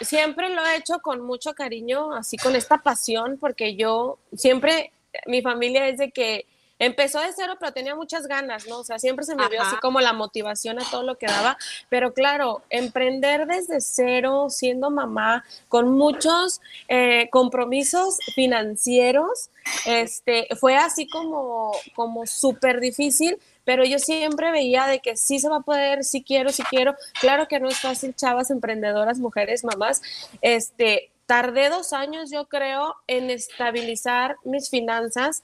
[0.02, 4.92] siempre lo he hecho con mucho cariño, así con esta pasión, porque yo siempre
[5.28, 6.46] mi familia es de que
[6.80, 8.80] empezó de cero, pero tenía muchas ganas, ¿no?
[8.80, 11.58] O sea, siempre se me vio así como la motivación a todo lo que daba.
[11.90, 19.50] Pero claro, emprender desde cero, siendo mamá, con muchos eh, compromisos financieros,
[19.86, 23.38] este, fue así como, como súper difícil.
[23.64, 26.96] Pero yo siempre veía de que sí se va a poder, sí quiero, sí quiero.
[27.20, 30.04] Claro que no es fácil, chavas, emprendedoras, mujeres, mamás.
[30.42, 35.44] Este, tardé dos años, yo creo, en estabilizar mis finanzas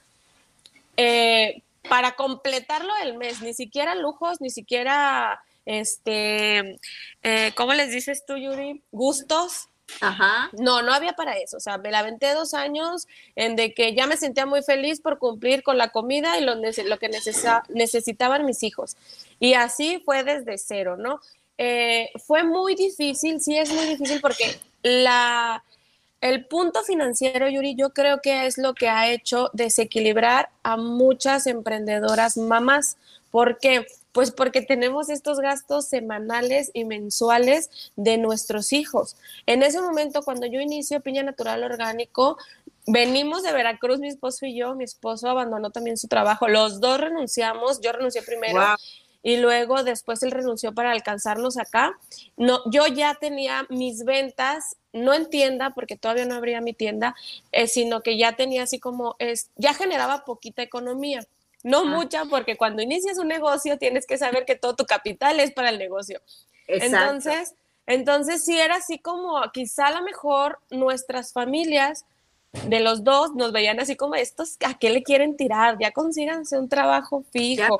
[0.97, 3.41] eh, para completarlo el mes.
[3.41, 6.79] Ni siquiera lujos, ni siquiera, este,
[7.23, 8.81] eh, ¿cómo les dices tú, Yuri?
[8.91, 9.67] Gustos.
[9.99, 10.49] Ajá.
[10.53, 11.57] No, no había para eso.
[11.57, 15.01] O sea, me la aventé dos años en de que ya me sentía muy feliz
[15.01, 17.09] por cumplir con la comida y lo, lo que
[17.69, 18.95] necesitaban mis hijos.
[19.39, 21.19] Y así fue desde cero, ¿no?
[21.57, 25.63] Eh, fue muy difícil, sí es muy difícil porque la,
[26.21, 31.47] el punto financiero, Yuri, yo creo que es lo que ha hecho desequilibrar a muchas
[31.47, 32.97] emprendedoras mamás.
[33.31, 33.87] ¿Por qué?
[34.11, 39.15] Pues porque tenemos estos gastos semanales y mensuales de nuestros hijos.
[39.47, 42.37] En ese momento, cuando yo inicio Piña Natural Orgánico,
[42.85, 46.99] venimos de Veracruz, mi esposo y yo, mi esposo abandonó también su trabajo, los dos
[46.99, 48.61] renunciamos, yo renuncié primero.
[49.23, 51.97] Y luego después él renunció para alcanzarnos acá.
[52.37, 57.15] No, yo ya tenía mis ventas no en tienda, porque todavía no abría mi tienda,
[57.51, 61.25] eh, sino que ya tenía así como, es, ya generaba poquita economía.
[61.63, 61.85] No ah.
[61.85, 65.69] mucha, porque cuando inicias un negocio tienes que saber que todo tu capital es para
[65.69, 66.21] el negocio.
[66.67, 67.55] Entonces,
[67.85, 72.05] entonces sí era así como, quizá a lo mejor nuestras familias
[72.67, 75.77] de los dos nos veían así como estos, ¿a qué le quieren tirar?
[75.79, 77.77] Ya consíganse un trabajo fijo.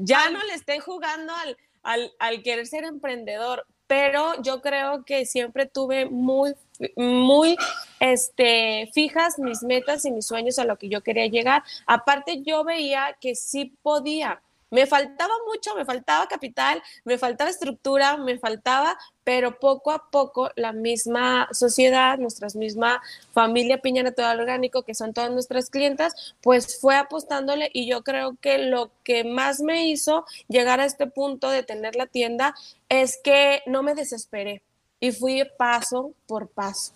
[0.00, 5.24] Ya no le estén jugando, al, al, al querer ser emprendedor pero yo creo que
[5.24, 6.54] siempre tuve muy,
[6.94, 7.56] muy
[7.98, 11.64] este, fijas mis metas y mis sueños a lo que yo quería llegar.
[11.86, 14.40] Aparte, yo veía que sí podía.
[14.70, 20.50] Me faltaba mucho, me faltaba capital, me faltaba estructura, me faltaba, pero poco a poco
[20.56, 23.00] la misma sociedad, nuestra misma
[23.32, 28.36] familia Piña Natural Orgánico, que son todas nuestras clientas, pues fue apostándole y yo creo
[28.40, 32.54] que lo que más me hizo llegar a este punto de tener la tienda
[32.88, 34.62] es que no me desesperé
[35.00, 36.92] y fui paso por paso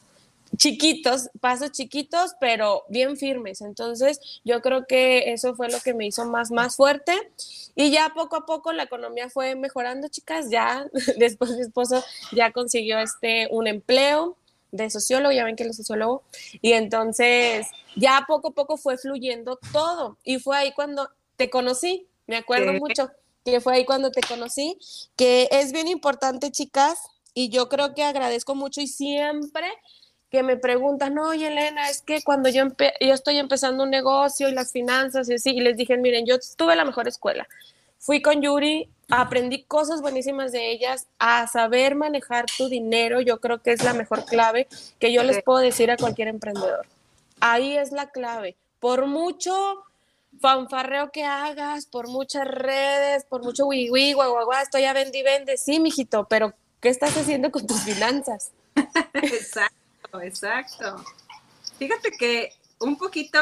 [0.56, 3.60] chiquitos, pasos chiquitos, pero bien firmes.
[3.60, 7.12] Entonces, yo creo que eso fue lo que me hizo más, más fuerte.
[7.74, 10.50] Y ya poco a poco la economía fue mejorando, chicas.
[10.50, 10.86] Ya
[11.18, 14.36] después mi esposo ya consiguió este, un empleo
[14.70, 16.22] de sociólogo, ya ven que es sociólogo.
[16.60, 20.18] Y entonces, ya poco a poco fue fluyendo todo.
[20.24, 23.10] Y fue ahí cuando te conocí, me acuerdo mucho
[23.44, 24.78] que fue ahí cuando te conocí,
[25.16, 26.98] que es bien importante, chicas,
[27.34, 29.66] y yo creo que agradezco mucho y siempre
[30.32, 32.64] que me preguntan, no, oye Elena, es que cuando yo,
[33.00, 36.36] yo estoy empezando un negocio y las finanzas y así, y les dije, miren, yo
[36.56, 37.46] tuve la mejor escuela.
[37.98, 43.60] Fui con Yuri, aprendí cosas buenísimas de ellas, a saber manejar tu dinero, yo creo
[43.60, 44.68] que es la mejor clave
[44.98, 46.86] que yo les puedo decir a cualquier emprendedor.
[47.40, 48.56] Ahí es la clave.
[48.80, 49.84] Por mucho
[50.40, 55.58] fanfarreo que hagas, por muchas redes, por mucho wiwi, guagua, estoy a vende y vende,
[55.58, 58.50] sí, mijito, pero ¿qué estás haciendo con tus finanzas?
[59.12, 59.81] Exacto
[60.20, 61.04] exacto.
[61.78, 63.40] Fíjate que un poquito,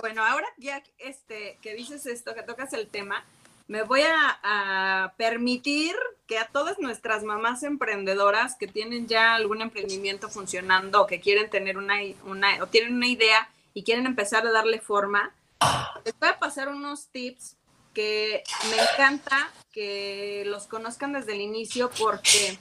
[0.00, 3.24] bueno, ahora ya este, que dices esto, que tocas el tema,
[3.68, 5.94] me voy a, permitir
[6.26, 11.78] que a todas nuestras mamás emprendedoras que tienen ya algún emprendimiento funcionando que quieren tener
[11.78, 11.94] una,
[12.24, 15.34] una o tienen una idea y quieren empezar a darle forma,
[16.04, 17.56] les voy a pasar unos tips
[17.94, 22.58] que me encanta que los conozcan desde el inicio porque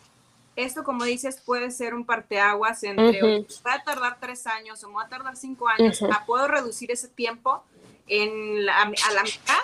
[0.56, 3.22] esto, como dices, puede ser un parteaguas entre,
[3.66, 7.08] va a tardar tres años o va a tardar cinco años, a puedo reducir ese
[7.08, 7.64] tiempo
[8.08, 9.60] en a la mitad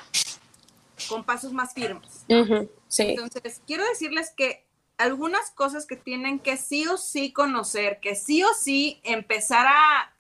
[1.10, 2.26] con pasos más firmes.
[2.28, 4.66] Entonces, quiero decirles que
[4.98, 10.14] algunas cosas que tienen que sí o sí conocer, que sí o sí empezar a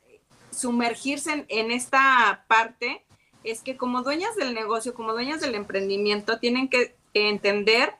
[0.52, 3.04] sumergirse en, esta parte,
[3.44, 7.96] es que como dueñas del negocio, como dueñas del emprendimiento, tienen que entender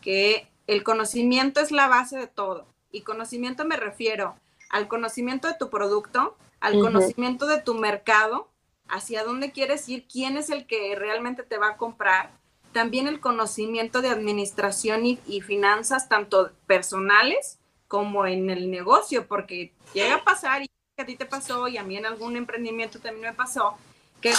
[0.00, 2.66] que el conocimiento es la base de todo.
[2.90, 4.36] Y conocimiento me refiero
[4.70, 8.48] al conocimiento de tu producto, al conocimiento de tu mercado,
[8.88, 12.30] hacia dónde quieres ir, quién es el que realmente te va a comprar,
[12.72, 20.16] también el conocimiento de administración y, finanzas, tanto personales como en el negocio, porque llega
[20.16, 23.34] a pasar, y a ti te pasó, y a mí en algún emprendimiento también me
[23.34, 23.76] pasó,
[24.20, 24.32] que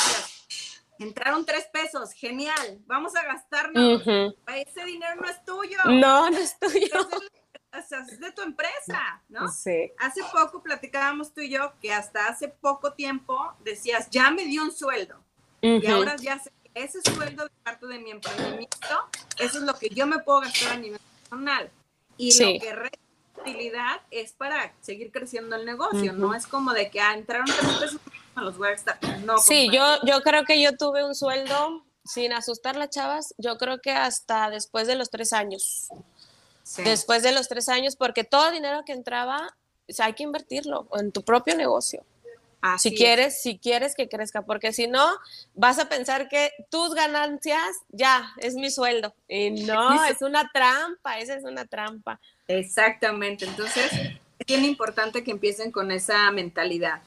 [0.99, 5.77] entraron tres pesos, genial, vamos a gastarnos, ese dinero no es tuyo.
[5.85, 7.09] No, no es tuyo.
[7.73, 9.47] es de tu empresa, ¿no?
[9.47, 9.91] Sí.
[9.99, 14.63] Hace poco platicábamos tú y yo que hasta hace poco tiempo decías, ya me dio
[14.63, 15.15] un sueldo.
[15.61, 19.89] Y ahora ya sé ese sueldo de parte de mi emprendimiento, eso es lo que
[19.89, 21.69] yo me puedo gastar a nivel personal.
[22.17, 22.99] Y lo que resta
[23.39, 27.79] utilidad es para seguir creciendo el negocio, no es como de que ah, entraron tres
[27.79, 27.99] pesos,
[28.35, 28.97] los voy a gastar.
[29.25, 33.57] No, sí, yo, yo creo que yo tuve un sueldo, sin asustar las chavas, yo
[33.57, 35.89] creo que hasta después de los tres años.
[36.77, 39.55] Después de los tres años, porque todo dinero que entraba,
[39.99, 42.03] hay que invertirlo en tu propio negocio
[42.77, 45.05] si quieres, si quieres que crezca, porque si no,
[45.53, 49.13] vas a pensar que tus ganancias ya es mi sueldo.
[49.27, 52.19] Y no, es una trampa, esa es una trampa.
[52.47, 53.45] Exactamente.
[53.45, 53.91] Entonces,
[54.39, 57.01] es bien importante que empiecen con esa mentalidad.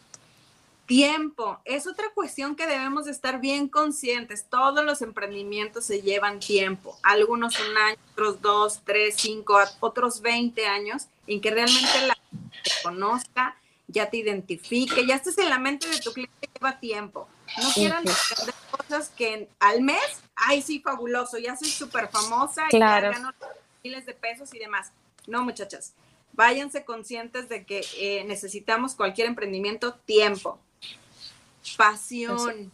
[0.87, 4.47] Tiempo, es otra cuestión que debemos estar bien conscientes.
[4.49, 10.67] Todos los emprendimientos se llevan tiempo, algunos un año, otros dos, tres, cinco, otros 20
[10.67, 13.57] años, en que realmente la gente conozca,
[13.89, 17.29] ya te identifique, ya estés en la mente de tu cliente, lleva tiempo.
[17.61, 22.79] No quieran vender cosas que al mes, ay, sí, fabuloso, ya soy súper famosa y
[22.79, 23.33] ya gano
[23.83, 24.93] miles de pesos y demás.
[25.27, 25.95] No, muchachas,
[26.33, 30.61] váyanse conscientes de que eh, necesitamos cualquier emprendimiento tiempo,
[31.77, 32.71] pasión.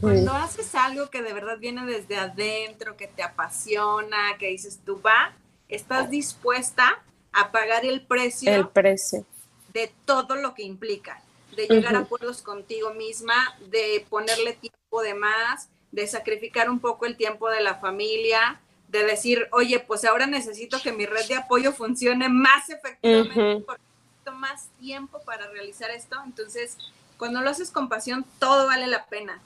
[0.00, 5.00] Cuando haces algo que de verdad viene desde adentro, que te apasiona, que dices tú
[5.00, 5.32] va,
[5.68, 8.52] estás dispuesta a pagar el precio.
[8.52, 9.24] El precio
[9.72, 11.22] de todo lo que implica,
[11.56, 17.06] de llegar a acuerdos contigo misma, de ponerle tiempo de más, de sacrificar un poco
[17.06, 21.36] el tiempo de la familia, de decir, oye, pues ahora necesito que mi red de
[21.36, 26.16] apoyo funcione más efectivamente, porque necesito más tiempo para realizar esto.
[26.24, 26.76] Entonces,
[27.16, 29.40] cuando lo haces con pasión, todo vale la pena.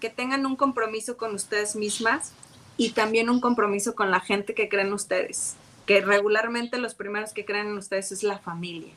[0.00, 2.32] Que tengan un compromiso con ustedes mismas
[2.76, 5.56] y también un compromiso con la gente que creen ustedes,
[5.86, 8.94] que regularmente los primeros que creen en ustedes es la familia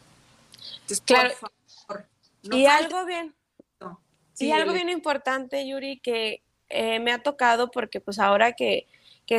[1.06, 1.34] claro.
[2.44, 3.34] y algo bien,
[4.38, 8.88] y algo bien importante, Yuri, que eh, me ha tocado porque pues ahora que,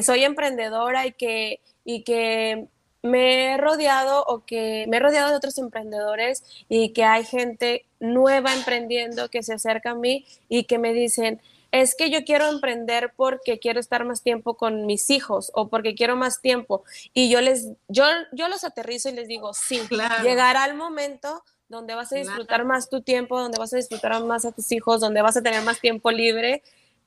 [0.03, 2.69] soy emprendedora y que, y que
[3.03, 7.85] me he rodeado o que me he rodeado de otros emprendedores y que hay gente
[8.01, 11.41] nueva emprendiendo que se acerca a mí y que me dicen,
[11.73, 15.95] es que yo quiero emprender porque quiero estar más tiempo con mis hijos o porque
[15.95, 16.85] quiero más tiempo.
[17.15, 19.81] Y yo les, yo, yo los aterrizo y les digo, sí,
[20.23, 24.45] llegará el momento donde vas a disfrutar más tu tiempo, donde vas a disfrutar más
[24.45, 26.63] a tus hijos, donde vas a tener más tiempo libre,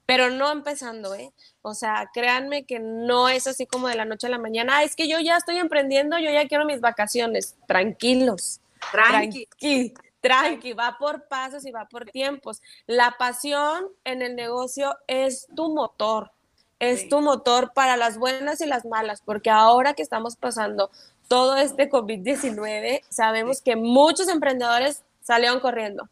[0.05, 1.33] pero no empezando, ¿eh?
[1.61, 4.95] O sea, créanme que no es así como de la noche a la mañana, es
[4.95, 8.59] que yo ya estoy emprendiendo, yo ya quiero mis vacaciones, tranquilos.
[8.91, 9.47] Tranqui.
[9.47, 9.93] tranqui
[10.25, 12.59] tranqui, va por pasos y va por tiempos.
[12.87, 16.31] La pasión en el negocio es tu motor,
[16.79, 20.89] es tu motor para las buenas y las malas, porque ahora que estamos pasando
[21.27, 26.09] todo este COVID-19, sabemos que muchos emprendedores salieron corriendo.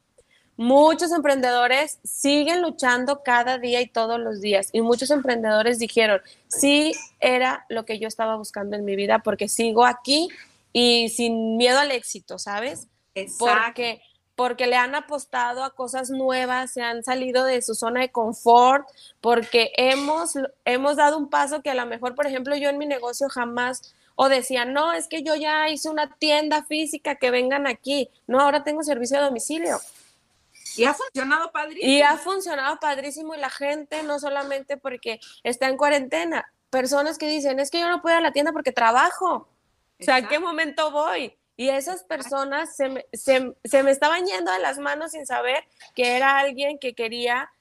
[0.56, 4.70] Muchos emprendedores siguen luchando cada día y todos los días.
[4.72, 9.48] Y muchos emprendedores dijeron, sí, era lo que yo estaba buscando en mi vida porque
[9.50, 10.30] sigo aquí
[10.72, 12.88] y sin miedo al éxito, ¿sabes?
[13.40, 14.02] Porque,
[14.36, 18.88] porque le han apostado a cosas nuevas, se han salido de su zona de confort,
[19.22, 20.34] porque hemos,
[20.66, 23.96] hemos dado un paso que a lo mejor, por ejemplo, yo en mi negocio jamás
[24.16, 28.10] o decía, no, es que yo ya hice una tienda física, que vengan aquí.
[28.28, 29.80] No, ahora tengo servicio de domicilio.
[30.78, 31.92] Y ha funcionado padrísimo.
[31.92, 37.28] Y ha funcionado padrísimo y la gente no solamente porque está en cuarentena, personas que
[37.28, 39.48] dicen, es que yo no puedo ir a la tienda porque trabajo.
[40.00, 41.38] O sea, ¿a qué momento voy?
[41.56, 45.64] Y esas personas se me, se, me estaban yendo de las manos sin saber
[45.96, 47.52] que era alguien que quería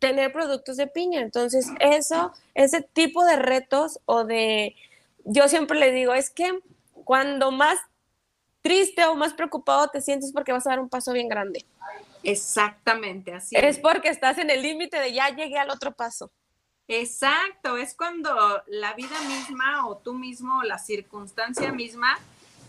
[0.00, 1.20] tener productos de piña.
[1.20, 4.74] Entonces, eso, ese tipo de retos o de,
[5.24, 6.58] yo siempre le digo, es que
[7.04, 7.78] cuando más
[8.62, 11.64] triste o más preocupado te sientes porque vas a dar un paso bien grande.
[12.22, 13.64] Exactamente, así es.
[13.64, 16.30] Es porque estás en el límite de ya llegué al otro paso.
[16.88, 22.18] Exacto, es cuando la vida misma o tú mismo o la circunstancia misma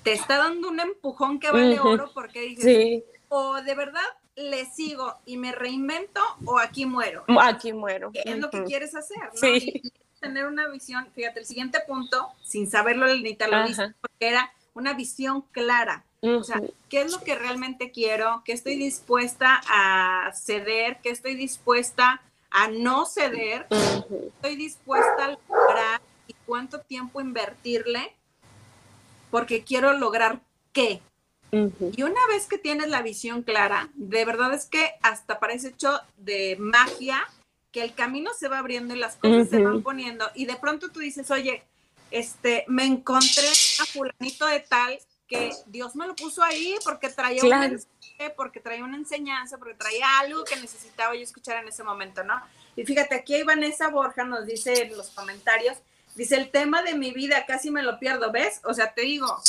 [0.04, 4.04] te está dando un empujón que vale oro porque dices, o de verdad
[4.36, 7.24] le sigo y me reinvento o aquí muero.
[7.42, 8.12] Aquí muero.
[8.14, 9.18] es lo que quieres hacer?
[9.18, 9.36] ¿no?
[9.36, 9.82] Sí.
[10.20, 14.52] tener una visión, fíjate, el siguiente punto, sin saberlo, ni te lo dice, porque era
[14.74, 16.06] una visión clara.
[16.22, 18.42] O sea, ¿qué es lo que realmente quiero?
[18.44, 20.98] ¿Qué estoy dispuesta a ceder?
[21.02, 23.68] ¿Qué estoy dispuesta a no ceder?
[23.70, 28.14] ¿Estoy dispuesta a lograr y cuánto tiempo invertirle?
[29.32, 30.42] Porque quiero lograr
[30.74, 31.02] qué.
[31.52, 36.00] Y una vez que tienes la visión clara, de verdad es que hasta parece hecho
[36.18, 37.28] de magia
[37.72, 40.26] que el camino se va abriendo y las cosas se van poniendo.
[40.36, 41.64] Y de pronto tú dices, oye,
[42.12, 47.42] este, me encontré a fulanito de tal que Dios me lo puso ahí porque traía
[48.36, 52.42] porque traía una enseñanza, porque traía algo que necesitaba yo escuchar en ese momento, ¿no?
[52.76, 55.78] Y fíjate, aquí Vanessa Borja nos dice en los comentarios,
[56.16, 58.60] dice, el tema de mi vida casi me lo pierdo, ¿ves?
[58.66, 59.42] O sea, te digo,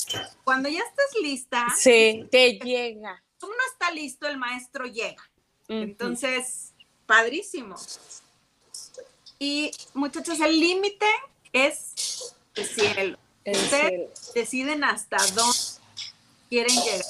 [0.44, 1.66] cuando ya estás lista.
[1.76, 3.22] Sí, te llega.
[3.42, 5.22] Uno está listo, el maestro llega.
[5.66, 6.72] Entonces,
[7.06, 7.76] padrísimo.
[9.38, 11.06] Y muchachos, el límite
[11.52, 13.18] es el cielo.
[13.46, 15.58] Ustedes deciden hasta dónde
[16.48, 17.06] quieren llegar.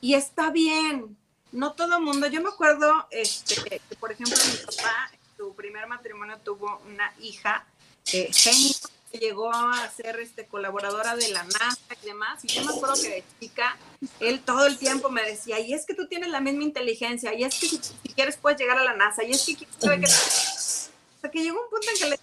[0.00, 1.16] Y está bien.
[1.52, 2.26] No todo el mundo.
[2.28, 7.66] Yo me acuerdo, este, que por ejemplo, mi papá, su primer matrimonio, tuvo una hija,
[8.12, 8.72] eh, genio,
[9.10, 12.44] que llegó a ser este, colaboradora de la NASA y demás.
[12.44, 13.76] Y yo me acuerdo que de chica,
[14.20, 17.42] él todo el tiempo me decía, y es que tú tienes la misma inteligencia, y
[17.42, 17.78] es que si,
[18.14, 21.98] quieres puedes llegar a la NASA, y es que, sea, que llegó un punto en
[21.98, 22.18] que le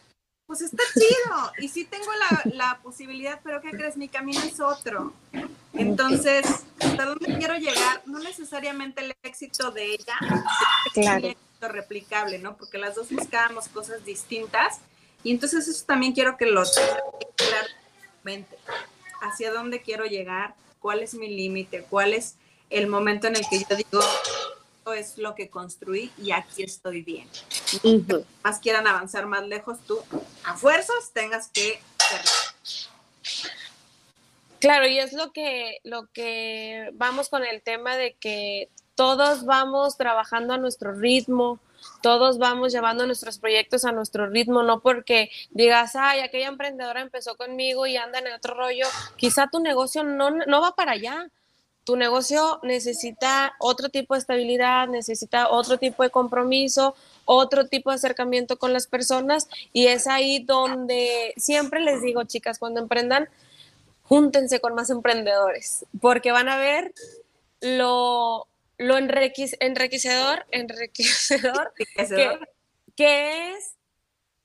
[0.48, 1.52] pues está chido.
[1.60, 2.10] Y sí tengo
[2.46, 3.98] la, posibilidad, pero ¿qué crees?
[3.98, 5.14] Mi camino es otro.
[5.74, 6.46] Entonces,
[6.80, 8.02] ¿hasta dónde quiero llegar?
[8.06, 10.18] No necesariamente el éxito de ella
[10.94, 11.28] claro.
[11.28, 12.56] es replicable, ¿no?
[12.58, 14.80] Porque las dos buscábamos cosas distintas.
[15.24, 16.64] Y entonces eso también quiero que lo
[17.36, 18.58] claramente.
[19.22, 20.56] ¿Hacia dónde quiero llegar?
[20.80, 21.84] ¿Cuál es mi límite?
[21.90, 22.36] ¿Cuál es
[22.70, 24.04] el momento en el que yo digo,
[24.94, 27.28] es lo que construí y aquí estoy bien.
[28.44, 30.00] Más quieran avanzar más lejos, tú
[30.44, 31.80] a fuerzas tengas que
[34.60, 39.98] Claro, y es lo que, lo que vamos con el tema de que todos vamos
[39.98, 41.60] trabajando a nuestro ritmo,
[42.02, 47.36] todos vamos llevando nuestros proyectos a nuestro ritmo, no porque digas, ay, aquella emprendedora empezó
[47.36, 51.30] conmigo y anda en otro rollo, quizá tu negocio no, no va para allá,
[51.88, 57.96] tu negocio necesita otro tipo de estabilidad, necesita otro tipo de compromiso, otro tipo de
[57.96, 63.30] acercamiento con las personas y es ahí donde siempre les digo, chicas, cuando emprendan,
[64.04, 66.94] júntense con más emprendedores, porque van a ver
[67.62, 71.74] lo, lo enriquecedor, enriquecedor,
[72.98, 73.76] que, es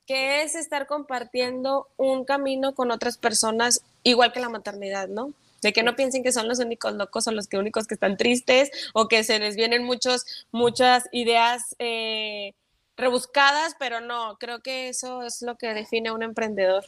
[0.06, 5.32] que es estar compartiendo un camino con otras personas, igual que la maternidad, ¿no?
[5.62, 8.16] De que no piensen que son los únicos locos o los que únicos que están
[8.16, 12.54] tristes o que se les vienen muchos, muchas ideas eh,
[12.96, 16.84] rebuscadas, pero no, creo que eso es lo que define a un emprendedor.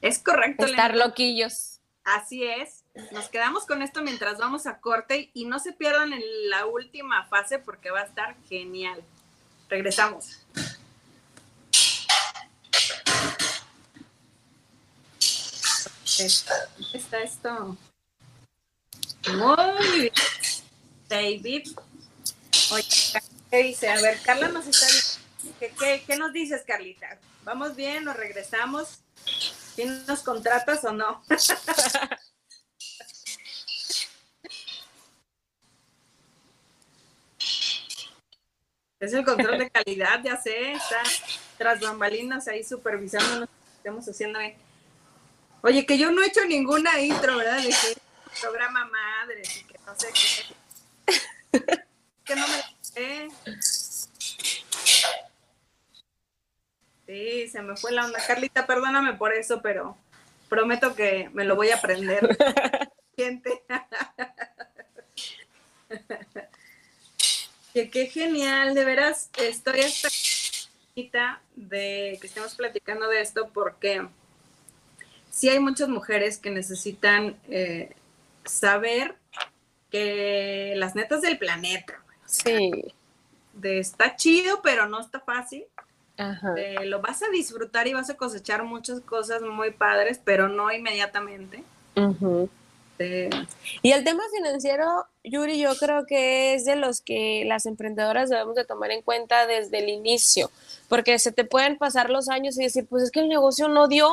[0.00, 0.66] Es correcto.
[0.66, 1.80] Estar loquillos.
[2.04, 2.84] Así es.
[3.12, 7.26] Nos quedamos con esto mientras vamos a corte y no se pierdan en la última
[7.26, 9.02] fase porque va a estar genial.
[9.68, 10.38] Regresamos.
[16.92, 17.76] Está esto.
[19.28, 20.12] Muy bien.
[21.08, 21.68] David.
[22.72, 22.86] Oye,
[23.50, 23.88] ¿qué dice?
[23.88, 24.86] A ver, Carla nos está
[25.58, 27.18] ¿Qué, qué, nos dices, Carlita?
[27.44, 28.04] ¿Vamos bien?
[28.04, 29.00] ¿Nos regresamos?
[29.74, 31.22] ¿Quién nos contratas o no?
[39.00, 41.02] es el control de calidad, ya sé, está
[41.58, 44.38] tras bambalinas ahí supervisándonos, estamos haciendo.
[45.62, 47.58] Oye, que yo no he hecho ninguna intro, ¿verdad?
[48.42, 51.76] Programa madre, y que no sé qué.
[52.24, 53.28] que no me sé.
[57.06, 58.18] Sí, se me fue la onda.
[58.26, 59.96] Carlita, perdóname por eso, pero
[60.48, 62.36] prometo que me lo voy a aprender.
[63.16, 63.62] Gente.
[67.72, 70.08] que qué genial, de veras, estoy hasta
[71.56, 74.06] de que estemos platicando de esto porque
[75.30, 77.94] sí hay muchas mujeres que necesitan eh,
[78.44, 79.16] saber
[79.90, 82.02] que las netas del planeta.
[82.26, 82.70] Sí.
[83.52, 85.64] De está chido, pero no está fácil.
[86.84, 91.62] lo vas a disfrutar y vas a cosechar muchas cosas muy padres, pero no inmediatamente.
[93.82, 98.54] Y el tema financiero, Yuri, yo creo que es de los que las emprendedoras debemos
[98.54, 100.50] de tomar en cuenta desde el inicio,
[100.88, 103.88] porque se te pueden pasar los años y decir, pues es que el negocio no
[103.88, 104.08] dio.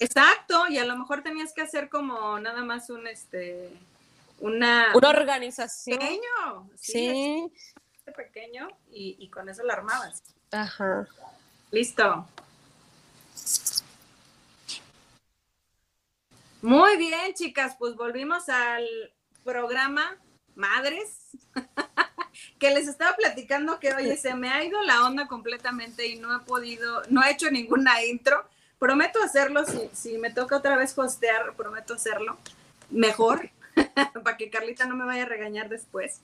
[0.00, 3.70] Exacto, y a lo mejor tenías que hacer como nada más un, este,
[4.40, 4.92] una...
[4.94, 5.98] Una organización.
[5.98, 7.52] Pequeño, sí.
[8.16, 10.22] Pequeño y, y con eso la armabas.
[10.50, 11.06] Ajá.
[11.70, 12.28] Listo.
[16.62, 18.86] Muy bien, chicas, pues volvimos al
[19.44, 20.16] programa
[20.54, 21.36] Madres,
[22.58, 26.34] que les estaba platicando que, oye, se me ha ido la onda completamente y no
[26.34, 28.48] he podido, no he hecho ninguna intro.
[28.84, 29.62] Prometo hacerlo,
[29.94, 32.36] si, me toca otra vez hostear, prometo hacerlo
[32.90, 33.48] mejor,
[34.22, 36.20] para que Carlita no me vaya a regañar después.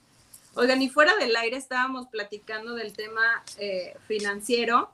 [0.57, 3.23] Oigan, y fuera del aire estábamos platicando del tema
[3.57, 4.91] eh, financiero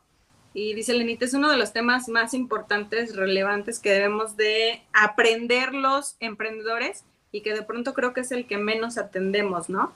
[0.55, 5.75] y dice Lenita, es uno de los temas más importantes, relevantes que debemos de aprender
[5.75, 7.03] los emprendedores
[7.33, 9.93] y que de pronto creo que es el que menos atendemos, ¿no?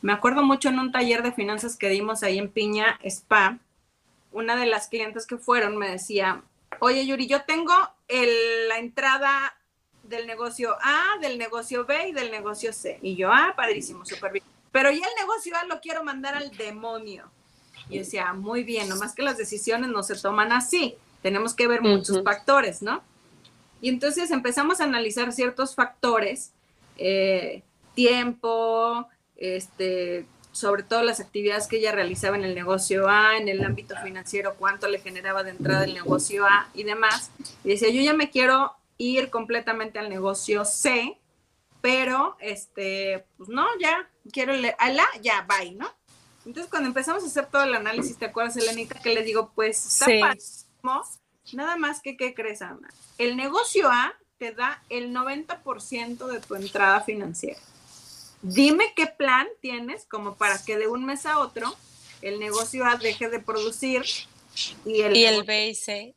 [0.00, 3.58] Me acuerdo mucho en un taller de finanzas que dimos ahí en Piña Spa,
[4.32, 6.42] una de las clientes que fueron me decía,
[6.84, 7.72] oye Yuri, yo tengo
[8.68, 9.56] la entrada
[10.02, 12.98] del negocio A, del negocio B y del negocio C.
[13.02, 14.44] Y yo, ah, padrísimo, súper bien.
[14.70, 17.30] Pero ya el negocio A lo quiero mandar al demonio.
[17.88, 21.66] Y yo decía, muy bien, nomás que las decisiones no se toman así, tenemos que
[21.66, 23.02] ver muchos factores, ¿no?
[23.80, 26.52] Y entonces empezamos a analizar ciertos factores,
[26.96, 27.62] eh,
[27.94, 29.06] tiempo,
[29.36, 33.96] este, sobre todo las actividades que ella realizaba en el negocio A, en el ámbito
[34.04, 37.32] financiero, cuánto le generaba de entrada el negocio A y demás.
[37.64, 41.18] Y decía, yo ya me quiero ir completamente al negocio C,
[41.80, 45.92] pero este, pues no, ya quiero el a la, ya, bye, ¿no?
[46.46, 49.84] Entonces, cuando empezamos a hacer todo el análisis, ¿te acuerdas, Elenita, que le digo, pues,
[49.86, 50.06] está
[51.52, 52.88] nada más que, ¿qué crees, Ana?
[53.18, 57.58] El negocio A te da el 90% de tu entrada financiera.
[58.44, 61.74] Dime qué plan tienes como para que de un mes a otro
[62.22, 64.04] el negocio A deje de producir
[64.84, 66.14] y el, y el B y C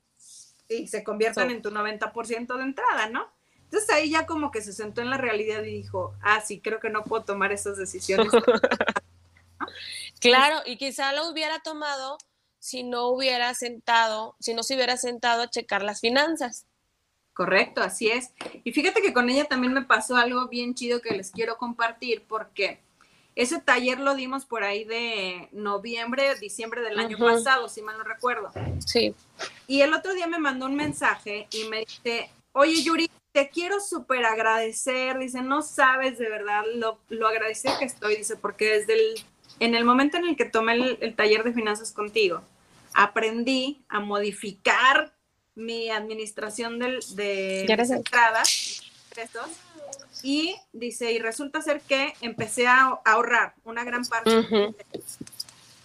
[0.70, 3.28] y se conviertan en tu 90% de entrada, ¿no?
[3.64, 6.80] Entonces ahí ya como que se sentó en la realidad y dijo, ah, sí, creo
[6.80, 8.32] que no puedo tomar esas decisiones.
[10.20, 12.18] Claro, y quizá lo hubiera tomado
[12.58, 16.66] si no hubiera sentado, si no se hubiera sentado a checar las finanzas.
[17.38, 18.32] Correcto, así es.
[18.64, 22.24] Y fíjate que con ella también me pasó algo bien chido que les quiero compartir
[22.28, 22.80] porque
[23.36, 28.04] ese taller lo dimos por ahí de noviembre, diciembre del año pasado, si mal no
[28.04, 28.52] recuerdo.
[28.84, 29.14] Sí.
[29.68, 33.80] Y el otro día me mandó un mensaje y me dice, oye Yuri, te quiero
[33.80, 38.94] súper agradecer, dice, no sabes de verdad lo, lo agradecida que estoy, dice, porque desde
[38.94, 39.24] el
[39.60, 42.42] en el momento en el que tomé el, taller de finanzas contigo,
[42.94, 45.14] aprendí a modificar
[45.58, 48.82] mi administración de, de entradas
[50.24, 54.32] y dice, y resulta ser que empecé a ahorrar una gran parte.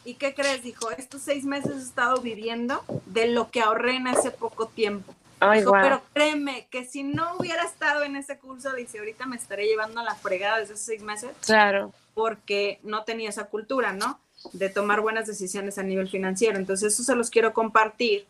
[0.04, 0.62] ¿Y qué crees?
[0.62, 5.14] Dijo, estos seis meses he estado viviendo de lo que ahorré en ese poco tiempo.
[5.54, 9.66] dijo, pero créeme que si no hubiera estado en ese curso, dice, ahorita me estaré
[9.66, 11.30] llevando a la fregada de esos seis meses.
[11.44, 14.20] Claro porque no tenía esa cultura, ¿no?
[14.52, 16.58] De tomar buenas decisiones a nivel financiero.
[16.58, 18.26] Entonces, eso se los quiero compartir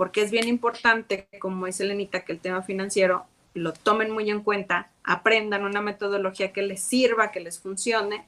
[0.00, 4.42] porque es bien importante, como dice Lenita, que el tema financiero lo tomen muy en
[4.42, 8.24] cuenta, aprendan una metodología que les sirva, que les funcione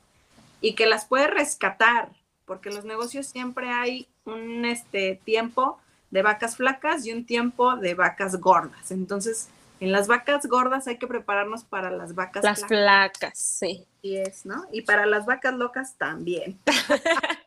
[0.60, 2.10] y que las puede rescatar,
[2.44, 5.78] porque en los negocios siempre hay un este, tiempo
[6.10, 8.90] de vacas flacas y un tiempo de vacas gordas.
[8.90, 9.48] Entonces,
[9.80, 13.38] en las vacas gordas hay que prepararnos para las vacas las flacas.
[13.38, 13.86] sí.
[14.02, 14.66] Y es, ¿no?
[14.72, 16.58] Y para las vacas locas también.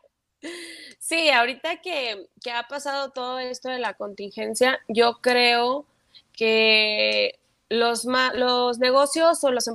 [0.98, 5.86] sí, ahorita que, ha pasado todo esto de la contingencia, yo creo
[6.32, 9.68] que los, los negocios o los,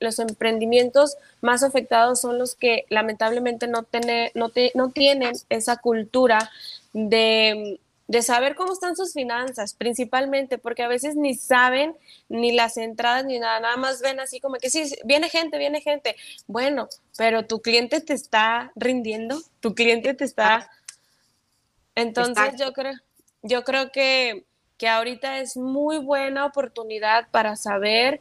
[0.00, 3.86] los emprendimientos más afectados son los que lamentablemente no,
[4.34, 6.50] no, no tienen esa cultura
[6.92, 7.80] de
[8.12, 11.96] de saber cómo están sus finanzas, principalmente, porque a veces ni saben
[12.28, 15.80] ni las entradas ni nada, nada más ven así como que sí, viene gente, viene
[15.80, 16.14] gente.
[16.46, 20.70] Bueno, pero tu cliente te está rindiendo, tu cliente te está...
[21.94, 22.92] Entonces yo creo,
[23.40, 24.44] yo creo que,
[24.76, 28.20] que ahorita es muy buena oportunidad para saber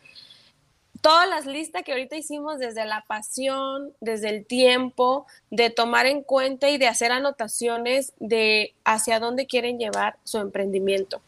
[1.02, 6.24] todas las listas que ahorita hicimos desde la pasión, desde el tiempo, de tomar en
[6.24, 11.22] cuenta y de hacer anotaciones de hacia dónde quieren llevar su emprendimiento.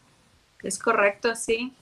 [0.62, 1.72] Es correcto, sí.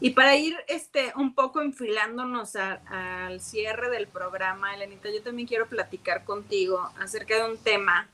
[0.00, 5.66] Y para ir este, un poco enfilándonos al cierre del programa, Elenita, yo también quiero
[5.66, 8.08] platicar contigo acerca de un tema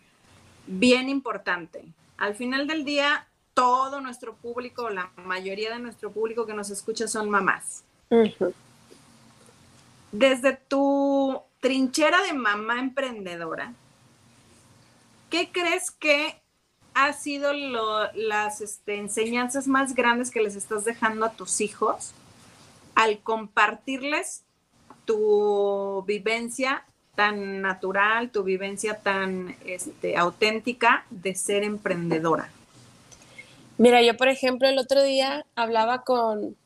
[0.67, 1.85] bien importante.
[2.19, 7.07] Al final del día, todo nuestro público, la mayoría de nuestro público que nos escucha
[7.07, 7.85] son mamás
[10.19, 13.75] Desde tu trinchera de mamá emprendedora,
[15.29, 16.41] ¿qué crees que
[16.95, 17.53] ha sido
[18.15, 22.13] las este, enseñanzas más grandes que les estás dejando a tus hijos
[22.95, 24.45] al compartirles
[25.05, 32.49] tu vivencia tan natural, tu vivencia tan este, auténtica de ser emprendedora?
[33.77, 36.57] Mira, yo por ejemplo el otro día hablaba con,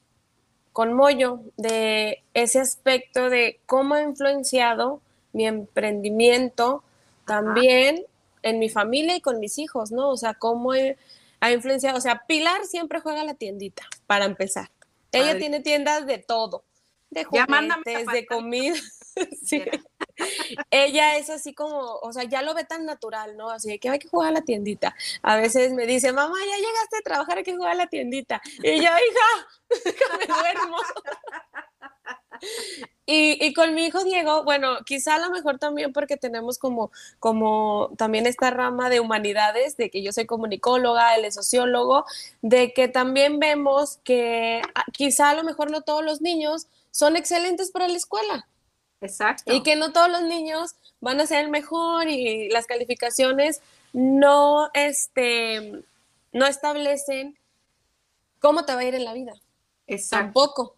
[0.73, 5.01] con Moyo de ese aspecto de cómo ha influenciado
[5.33, 6.83] mi emprendimiento
[7.27, 8.05] también
[8.43, 10.09] en mi familia y con mis hijos, ¿no?
[10.09, 10.73] O sea, cómo
[11.41, 14.71] ha influenciado, o sea, Pilar siempre juega la tiendita, para empezar.
[15.13, 16.65] Ella tiene tiendas de todo,
[17.11, 18.77] de juguetes, de comida.
[19.45, 19.63] sí.
[20.71, 23.51] Ella es así como, o sea, ya lo ve tan natural, ¿no?
[23.51, 24.95] Así que hay que jugar a la tiendita.
[25.23, 28.41] A veces me dice, mamá, ya llegaste a trabajar, hay que jugar a la tiendita.
[28.63, 29.49] Y yo, hija,
[30.19, 30.77] me duermo.
[33.13, 37.91] Y, con mi hijo Diego, bueno, quizá a lo mejor también porque tenemos como, como
[37.99, 42.05] también esta rama de humanidades, de que yo soy comunicóloga, él es sociólogo,
[42.41, 47.17] de que también vemos que ah, quizá a lo mejor no todos los niños son
[47.17, 48.47] excelentes para la escuela.
[49.01, 49.53] Exacto.
[49.53, 53.61] Y que no todos los niños van a ser el mejor y las calificaciones
[53.93, 55.83] no, este,
[56.33, 57.37] no establecen
[58.41, 59.33] cómo te va a ir en la vida.
[59.87, 60.25] Exacto.
[60.25, 60.77] Tampoco.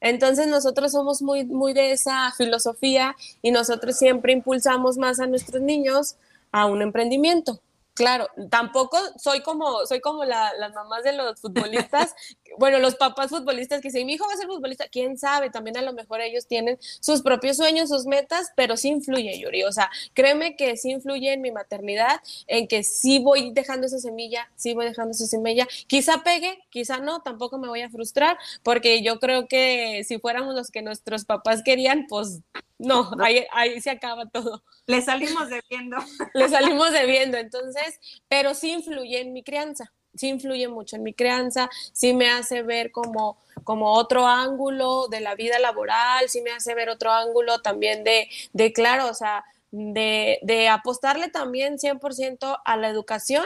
[0.00, 5.62] Entonces nosotros somos muy, muy de esa filosofía y nosotros siempre impulsamos más a nuestros
[5.62, 6.16] niños
[6.52, 7.60] a un emprendimiento.
[7.94, 12.12] Claro, tampoco soy como, soy como las mamás de los futbolistas,
[12.58, 15.76] bueno, los papás futbolistas que dicen, mi hijo va a ser futbolista, quién sabe, también
[15.76, 19.70] a lo mejor ellos tienen sus propios sueños, sus metas, pero sí influye, Yuri, o
[19.70, 24.50] sea, créeme que sí influye en mi maternidad, en que sí voy dejando esa semilla,
[24.56, 29.04] sí voy dejando esa semilla, quizá pegue, quizá no, tampoco me voy a frustrar, porque
[29.04, 32.40] yo creo que si fuéramos los que nuestros papás querían, pues
[32.86, 34.62] no, ahí, ahí se acaba todo.
[34.86, 35.96] Le salimos debiendo.
[36.34, 41.14] Le salimos debiendo, entonces, pero sí influye en mi crianza, sí influye mucho en mi
[41.14, 46.52] crianza, sí me hace ver como, como otro ángulo de la vida laboral, sí me
[46.52, 52.60] hace ver otro ángulo también de, de claro, o sea, de, de apostarle también 100%
[52.64, 53.44] a la educación,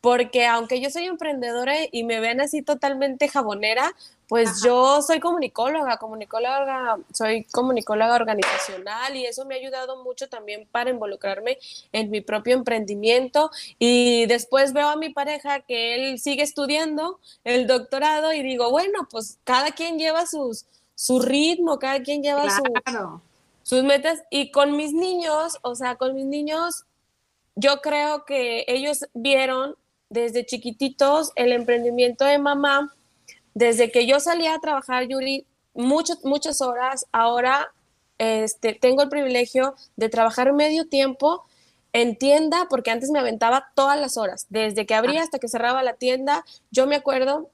[0.00, 3.94] porque aunque yo soy emprendedora y me ven así totalmente jabonera,
[4.28, 10.68] pues yo soy comunicóloga, comunicóloga, soy comunicóloga organizacional y eso me ha ayudado mucho también
[10.70, 11.58] para involucrarme
[11.92, 13.50] en mi propio emprendimiento.
[13.78, 19.08] Y después veo a mi pareja que él sigue estudiando el doctorado y digo, bueno,
[19.10, 22.44] pues cada quien lleva sus su ritmo, cada quien lleva
[23.62, 26.86] sus metas y con mis niños, o sea, con mis niños
[27.54, 29.76] yo creo que ellos vieron
[30.10, 32.94] desde chiquititos el emprendimiento de mamá.
[33.54, 37.72] Desde que yo salía a trabajar, Yuri, muchas, muchas horas, ahora
[38.18, 41.44] este, tengo el privilegio de trabajar medio tiempo
[41.92, 45.82] en tienda, porque antes me aventaba todas las horas, desde que abría hasta que cerraba
[45.82, 46.44] la tienda.
[46.70, 47.50] Yo me acuerdo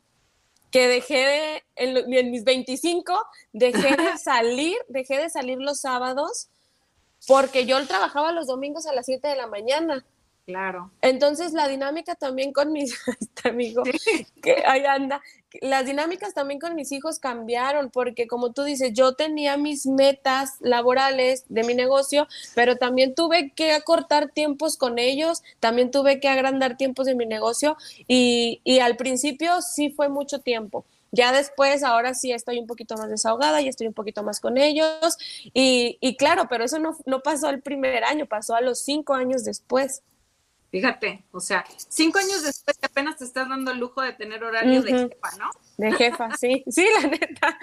[0.71, 3.15] que dejé de, en, en mis 25,
[3.53, 6.49] dejé de salir, dejé de salir los sábados,
[7.29, 10.05] porque yo trabajaba los domingos a las 7 de la mañana.
[10.47, 10.91] Claro.
[11.01, 13.83] Entonces la dinámica también con mis, este amigo,
[14.43, 15.23] que ahí anda,
[15.63, 20.57] las dinámicas también con mis hijos cambiaron porque como tú dices, yo tenía mis metas
[20.61, 26.29] laborales de mi negocio, pero también tuve que acortar tiempos con ellos, también tuve que
[26.29, 30.85] agrandar tiempos de mi negocio y, y al principio sí fue mucho tiempo.
[31.11, 34.59] Ya después, ahora sí estoy un poquito más desahogada, y estoy un poquito más con
[34.59, 35.17] ellos.
[35.53, 39.15] Y, y claro, pero eso no, no pasó el primer año, pasó a los cinco
[39.15, 40.03] años después.
[40.75, 44.83] Fíjate, o sea, cinco años después apenas te estás dando el lujo de tener horario
[44.83, 45.49] de jefa, ¿no?
[45.77, 47.57] De jefa, sí, sí, la neta.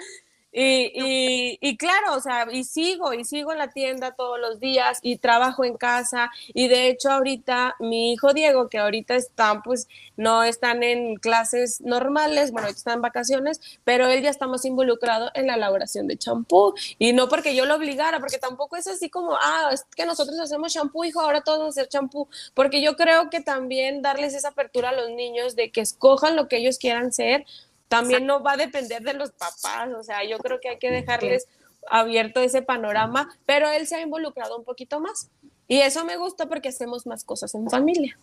[0.54, 4.98] Y, y, claro, o sea, y sigo, y sigo en la tienda todos los días
[5.00, 6.30] y trabajo en casa.
[6.48, 11.80] Y de hecho, ahorita mi hijo Diego, que ahorita están, pues, no están en clases
[11.80, 16.18] normales, bueno, están en vacaciones, pero él ya está más involucrado en la elaboración de
[16.18, 16.74] champú.
[16.98, 20.38] Y no porque yo lo obligara, porque tampoco es así como, ah, es que nosotros
[20.38, 22.28] hacemos champú, hijo, ahora todos vamos a hacer champú.
[22.52, 26.48] Porque yo creo que también darles esa apertura a los niños de que escojan lo
[26.48, 27.46] que ellos quieran ser
[27.92, 30.90] también no va a depender de los papás, o sea, yo creo que hay que
[30.90, 31.46] dejarles
[31.90, 35.28] abierto ese panorama, pero él se ha involucrado un poquito más.
[35.68, 38.16] Y eso me gusta porque hacemos más cosas en familia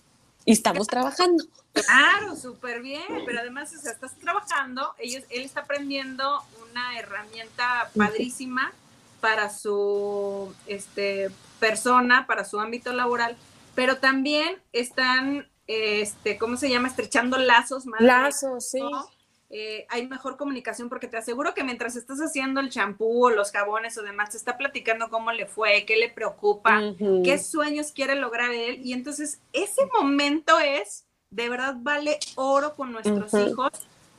[0.43, 1.43] y estamos trabajando.
[1.73, 7.91] Claro, súper bien, pero además, o sea, estás trabajando, ellos, él está aprendiendo una herramienta
[7.95, 8.73] padrísima
[9.21, 13.37] para su este, persona, para su ámbito laboral,
[13.75, 16.87] pero también están, este, ¿cómo se llama?
[16.87, 18.01] Estrechando lazos más.
[18.01, 18.81] Lazos, sí
[19.51, 23.51] eh, hay mejor comunicación porque te aseguro que mientras estás haciendo el champú o los
[23.51, 26.81] jabones o demás, te está platicando cómo le fue, qué le preocupa,
[27.23, 28.79] qué sueños quiere lograr él.
[28.83, 33.71] Y entonces ese momento es, de verdad, vale oro con nuestros hijos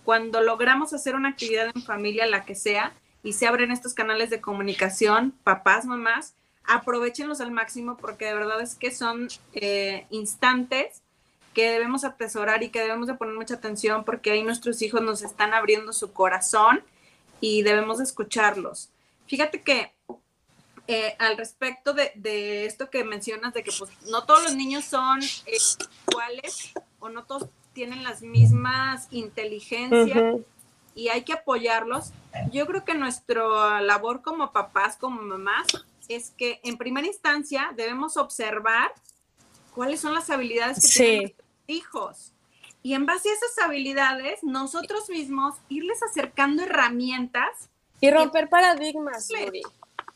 [0.04, 4.30] cuando logramos hacer una actividad en familia, la que sea, y se abren estos canales
[4.30, 11.02] de comunicación, papás, mamás, aprovechenlos al máximo porque de verdad es que son eh, instantes
[11.54, 15.22] que debemos atesorar y que debemos de poner mucha atención porque ahí nuestros hijos nos
[15.22, 16.82] están abriendo su corazón
[17.40, 18.90] y debemos escucharlos.
[19.26, 19.92] Fíjate que
[20.86, 25.20] eh, al respecto de, esto que mencionas, de que pues, no todos los niños son
[25.22, 25.56] eh,
[26.08, 30.40] iguales o no todos tienen las mismas inteligencias
[30.94, 32.12] y hay que apoyarlos,
[32.52, 35.68] yo creo que nuestra labor como papás, como mamás,
[36.08, 38.92] es que en primera instancia debemos observar
[39.74, 42.32] cuáles son las habilidades que tienen nuestros hijos.
[42.82, 47.68] Y en base a esas habilidades, nosotros mismos irles acercando herramientas.
[48.00, 49.28] Y romper paradigmas,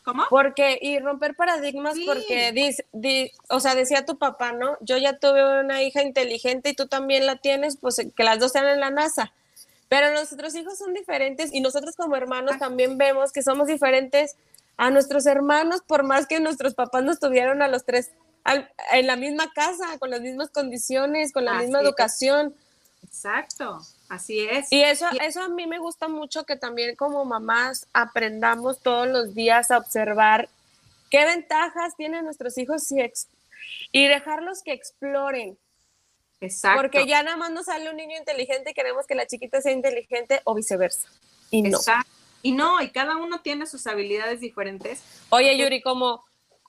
[0.03, 0.25] ¿Cómo?
[0.29, 2.85] Porque, y romper paradigmas porque, dice,
[3.49, 4.77] o sea, decía tu papá, ¿no?
[4.81, 8.53] Yo ya tuve una hija inteligente y tú también la tienes, pues que las dos
[8.53, 9.33] sean en la NASA.
[9.89, 14.37] Pero nuestros hijos son diferentes y nosotros como hermanos también vemos que somos diferentes
[14.77, 18.11] a nuestros hermanos, por más que nuestros papás nos tuvieron a los tres
[18.93, 22.55] en la misma casa, con las mismas condiciones, con la misma educación.
[23.03, 24.71] Exacto, así es.
[24.71, 29.35] Y eso, eso a mí me gusta mucho que también como mamás aprendamos todos los
[29.35, 30.49] días a observar
[31.11, 32.99] qué ventajas tienen nuestros hijos y,
[33.93, 35.57] y dejarlos que exploren.
[36.41, 36.83] Exacto.
[36.83, 39.73] Porque ya nada más nos sale un niño inteligente y queremos que la chiquita sea
[39.73, 41.09] inteligente o viceversa.
[41.51, 41.79] Y no.
[41.79, 42.11] Exacto.
[42.43, 45.03] Y no, y cada uno tiene sus habilidades diferentes.
[45.31, 46.25] Oye, Yuri, como,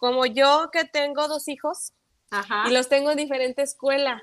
[0.05, 1.91] como yo que tengo dos hijos
[2.67, 4.21] y los tengo en diferente escuela,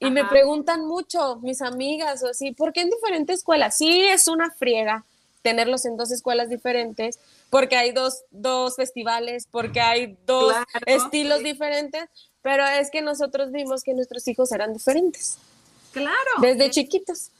[0.00, 3.76] y me preguntan mucho mis amigas o así, ¿por qué en diferentes escuelas?
[3.76, 5.04] Sí, es una friega
[5.42, 7.18] tenerlos en dos escuelas diferentes,
[7.50, 10.54] porque hay dos, dos festivales, porque hay dos
[10.86, 12.08] estilos diferentes,
[12.40, 15.36] pero es que nosotros vimos que nuestros hijos eran diferentes.
[15.92, 16.30] Claro.
[16.40, 17.32] Desde chiquitos.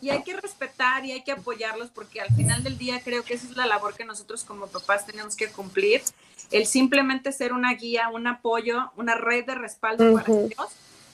[0.00, 3.34] Y hay que respetar y hay que apoyarlos porque al final del día creo que
[3.34, 6.00] esa es la labor que nosotros como papás tenemos que cumplir.
[6.50, 10.68] El simplemente ser una guía, un apoyo, una red de respaldo para ellos,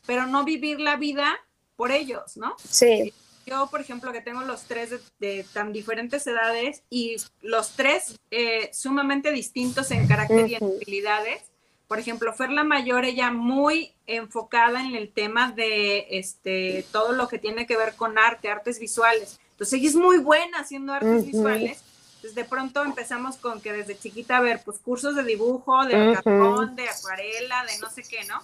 [0.07, 1.39] pero no vivir la vida
[1.77, 2.57] por ellos, ¿no?
[2.69, 3.13] Sí.
[3.47, 8.71] Yo, por ejemplo, que tengo los tres de, tan diferentes edades y los tres eh,
[8.73, 11.43] sumamente distintos en carácter y en habilidades,
[11.91, 17.27] por ejemplo, Fer la mayor, ella muy enfocada en el tema de este, todo lo
[17.27, 19.41] que tiene que ver con arte, artes visuales.
[19.51, 21.83] Entonces ella es muy buena haciendo artes visuales.
[22.21, 26.13] Entonces de pronto empezamos con que desde chiquita a ver pues cursos de dibujo, de
[26.13, 28.43] cartón, de acuarela, de no sé qué, ¿no?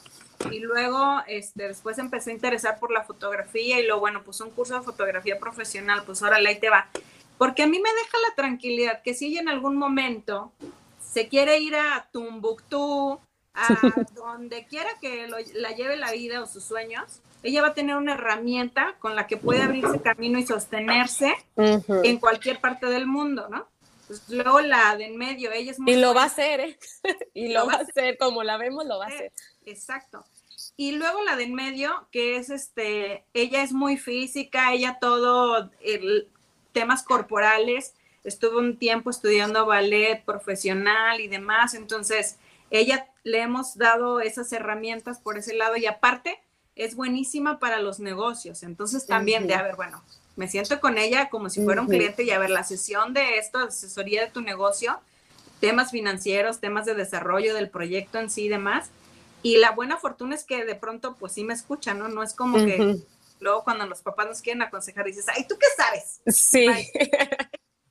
[0.51, 4.49] Y luego este, después empecé a interesar por la fotografía y luego, bueno, pues un
[4.49, 6.89] curso de fotografía profesional, pues ahora ahí te va.
[7.37, 10.53] Porque a mí me deja la tranquilidad que si ella en algún momento
[10.99, 13.21] se quiere ir a Tumbuktu,
[13.57, 13.69] a
[14.15, 18.15] donde quiera que la lleve la vida o sus sueños, ella va a tener una
[18.15, 23.69] herramienta con la que puede abrirse camino y sostenerse en cualquier parte del mundo, ¿no?
[24.07, 25.95] Pues luego la de en medio, ella es muy...
[25.95, 26.79] Y lo va a hacer, ¿eh?
[27.35, 29.33] y lo, va a hacer, como la vemos, lo va a hacer.
[29.65, 30.25] Exacto.
[30.77, 35.71] Y luego la de en medio, que es este, ella es muy física, ella todo,
[35.81, 36.29] el,
[36.73, 42.37] temas corporales, estuvo un tiempo estudiando ballet profesional y demás, entonces
[42.71, 46.41] ella le hemos dado esas herramientas por ese lado y aparte
[46.75, 48.63] es buenísima para los negocios.
[48.63, 50.03] Entonces también de, a ver, bueno,
[50.37, 53.39] me siento con ella como si fuera un cliente y a ver, la sesión de
[53.39, 55.01] esto, asesoría de tu negocio,
[55.61, 58.91] temas financieros, temas de desarrollo del proyecto en sí y demás.
[59.43, 62.09] Y la buena fortuna es que de pronto, pues sí me escuchan, ¿no?
[62.09, 62.99] No es como que
[63.41, 66.21] luego cuando los papás nos quieren aconsejar, dices, ay, ¿tú qué sabes?
[66.27, 66.69] Sí.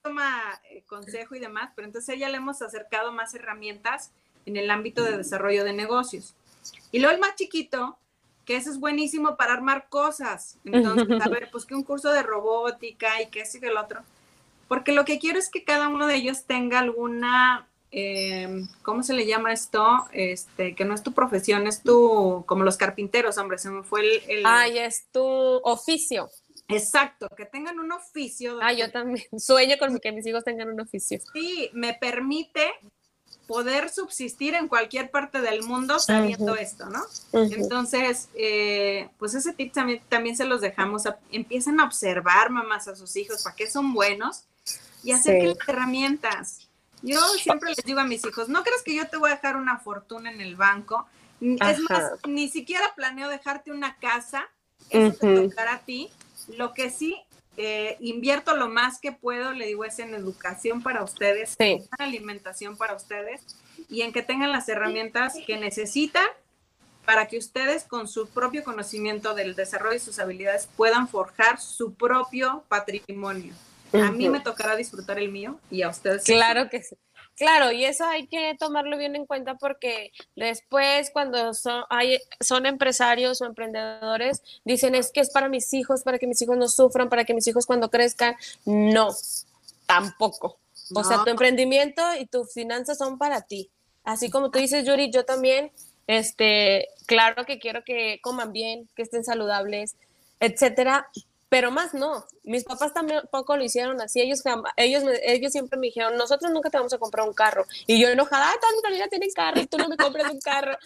[0.04, 4.12] toma eh, consejo y demás, pero entonces ya le hemos acercado más herramientas
[4.46, 6.34] en el ámbito de desarrollo de negocios.
[6.92, 7.98] Y luego el más chiquito,
[8.46, 10.58] que eso es buenísimo para armar cosas.
[10.66, 13.78] Entonces, a ver, pues que un curso de robótica y que eso y que el
[13.78, 14.02] otro.
[14.68, 19.14] Porque lo que quiero es que cada uno de ellos tenga alguna, em, ¿cómo se
[19.14, 20.06] le llama esto?
[20.12, 24.02] Este, que no es tu profesión, es tu, como los carpinteros, hombre, se me fue
[24.02, 24.22] el...
[24.28, 24.44] el...
[24.46, 26.30] Ay, es tu oficio.
[26.68, 28.60] Exacto, que tengan un oficio.
[28.62, 31.20] Ah, yo también sueño con que mis hijos tengan un oficio.
[31.34, 32.72] Sí, me permite
[33.48, 37.04] poder subsistir en cualquier parte del mundo sabiendo esto, ¿no?
[37.34, 41.04] Entonces, eh, pues ese tip también, también se los dejamos.
[41.32, 44.46] empiecen a observar, mamás, a sus hijos, para qué son buenos
[45.04, 46.68] y hacer herramientas.
[47.02, 49.58] Yo siempre les digo a mis hijos, no crees que yo te voy a dejar
[49.58, 51.06] una fortuna en el banco.
[51.40, 54.50] Es más, ni siquiera planeo dejarte una casa,
[54.90, 56.10] eso te tocará a ti.
[56.48, 57.25] Lo que sí
[57.58, 62.78] eh, invierto lo más que puedo, le digo, es en educación para ustedes, en alimentación
[62.78, 63.42] para ustedes
[63.90, 66.26] y en que tengan las herramientas que necesitan
[67.06, 71.94] para que ustedes con su propio conocimiento del desarrollo y sus habilidades puedan forjar su
[71.94, 73.54] propio patrimonio.
[73.94, 76.24] A mí me tocará disfrutar el mío y a ustedes.
[76.24, 76.98] Claro que sí.
[77.38, 82.66] Claro, y eso hay que tomarlo bien en cuenta porque después cuando son, hay, son
[82.66, 86.70] empresarios o emprendedores, dicen es que es para mis hijos, para que mis hijos no
[86.70, 88.36] sufran, para que mis hijos cuando crezcan.
[88.64, 89.10] No,
[89.86, 90.58] tampoco.
[90.94, 93.70] O sea, tu emprendimiento y tus finanzas son para ti.
[94.04, 95.72] Así como tú dices, Yuri, yo también,
[96.08, 99.96] este, claro que quiero que coman bien, que estén saludables,
[100.40, 101.10] etcétera,
[101.50, 102.26] pero más no.
[102.44, 104.22] Mis papás tampoco lo hicieron así.
[104.22, 104.42] Ellos,
[104.78, 107.66] ellos, ellos siempre me dijeron, nosotros nunca te vamos a comprar un carro.
[107.88, 110.40] Y yo enojada, ah, toda mi familia tiene carro y tú no me compras un
[110.40, 110.78] carro.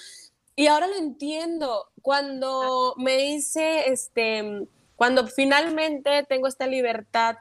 [0.56, 1.88] Y ahora lo entiendo.
[2.02, 7.38] Cuando me hice, este, cuando finalmente tengo esta libertad,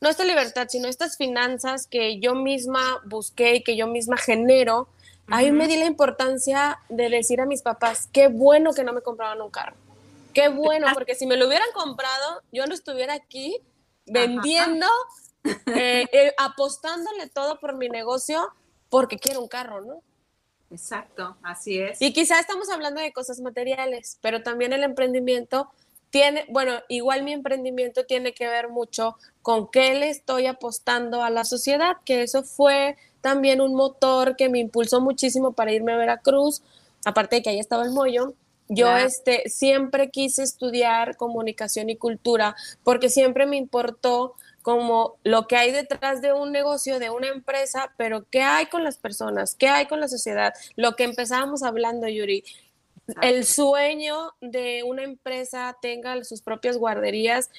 [0.00, 4.88] no esta libertad, sino estas finanzas que yo misma busqué y que yo misma genero,
[5.28, 9.00] ahí me di la importancia de decir a mis papás, qué bueno que no me
[9.00, 9.76] compraban un carro
[10.36, 13.56] Qué bueno, porque si me lo hubieran comprado, yo no estuviera aquí
[14.04, 14.86] vendiendo,
[15.74, 18.46] eh, eh, apostándole todo por mi negocio
[18.90, 20.02] porque quiero un carro, ¿no?
[20.70, 22.02] Exacto, así es.
[22.02, 25.70] Y quizá estamos hablando de cosas materiales, pero también el emprendimiento
[26.10, 31.30] tiene, bueno, igual mi emprendimiento tiene que ver mucho con qué le estoy apostando a
[31.30, 35.96] la sociedad, que eso fue también un motor que me impulsó muchísimo para irme a
[35.96, 36.62] Veracruz,
[37.06, 38.34] aparte de que ahí estaba el mollo,
[38.68, 45.56] yo este, siempre quise estudiar comunicación y cultura porque siempre me importó como lo que
[45.56, 49.68] hay detrás de un negocio, de una empresa, pero qué hay con las personas, qué
[49.68, 50.54] hay con la sociedad.
[50.74, 52.42] Lo que empezábamos hablando, Yuri,
[53.22, 57.50] el sueño de una empresa tenga sus propias guarderías,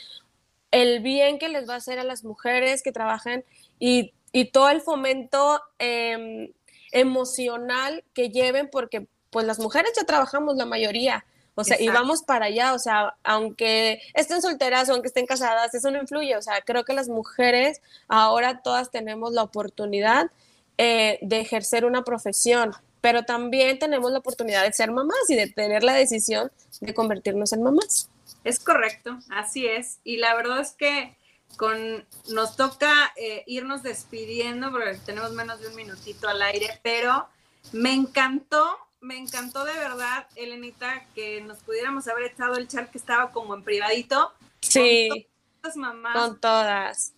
[0.71, 3.45] el bien que les va a hacer a las mujeres que trabajan
[3.79, 4.13] y,
[4.51, 6.51] todo el fomento em,
[6.91, 11.25] emocional que lleven, porque pues las mujeres ya trabajamos la mayoría,
[11.59, 15.73] o sea, y vamos para allá, o sea, aunque estén solteras o aunque estén casadas,
[15.73, 20.29] eso no influye, o sea, creo que las mujeres ahora todas tenemos la oportunidad
[20.77, 25.47] eh, de ejercer una profesión, pero también tenemos la oportunidad de ser mamás y de
[25.47, 28.07] tener la decisión de convertirnos en mamás.
[28.43, 29.97] Es correcto, así es.
[30.03, 31.17] Y la verdad es que
[31.57, 37.27] con nos toca eh, irnos despidiendo porque tenemos menos de un minutito al aire, pero
[37.71, 42.97] me encantó me encantó de verdad, Elenita, que nos pudiéramos haber echado el chat que
[42.97, 44.33] estaba como en privadito.
[44.61, 45.09] Sí.
[45.09, 46.15] Con todas mamás.
[46.15, 47.13] Con todas.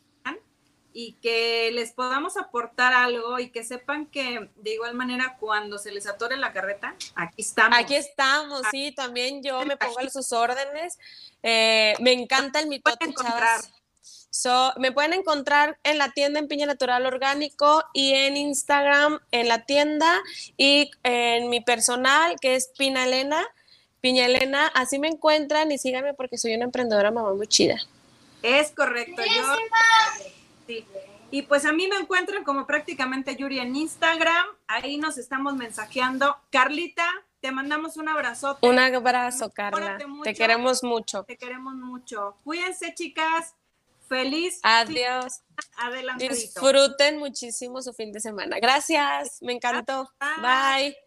[0.91, 5.91] Y que les podamos aportar algo y que sepan que de igual manera cuando se
[5.91, 7.77] les atore la carreta, aquí estamos.
[7.77, 10.97] Aquí estamos, sí, también yo me pongo a sus órdenes.
[11.43, 13.71] Eh, me encanta el mitote, chavas.
[14.29, 19.47] So, me pueden encontrar en la tienda en Piña Natural Orgánico y en Instagram en
[19.47, 20.21] la tienda
[20.55, 23.45] y en mi personal que es Pina Elena.
[24.01, 27.77] Piña Elena, así me encuentran y síganme porque soy una emprendedora mamá muy chida.
[28.41, 29.43] Es correcto, yo.
[30.67, 30.85] Sí.
[31.31, 34.45] Y pues a mí me encuentran como prácticamente Yuri en Instagram.
[34.67, 36.37] Ahí nos estamos mensajeando.
[36.49, 37.05] Carlita,
[37.39, 38.67] te mandamos un abrazote.
[38.67, 39.97] Un abrazo, Carla.
[40.23, 41.23] Te queremos mucho.
[41.23, 42.37] Te queremos mucho.
[42.43, 43.55] Cuídense, chicas.
[44.09, 44.59] Feliz.
[44.63, 45.41] Adiós.
[45.77, 46.27] Adelante.
[46.27, 48.59] Disfruten muchísimo su fin de semana.
[48.59, 49.37] Gracias.
[49.41, 50.09] Me encantó.
[50.41, 50.97] Bye.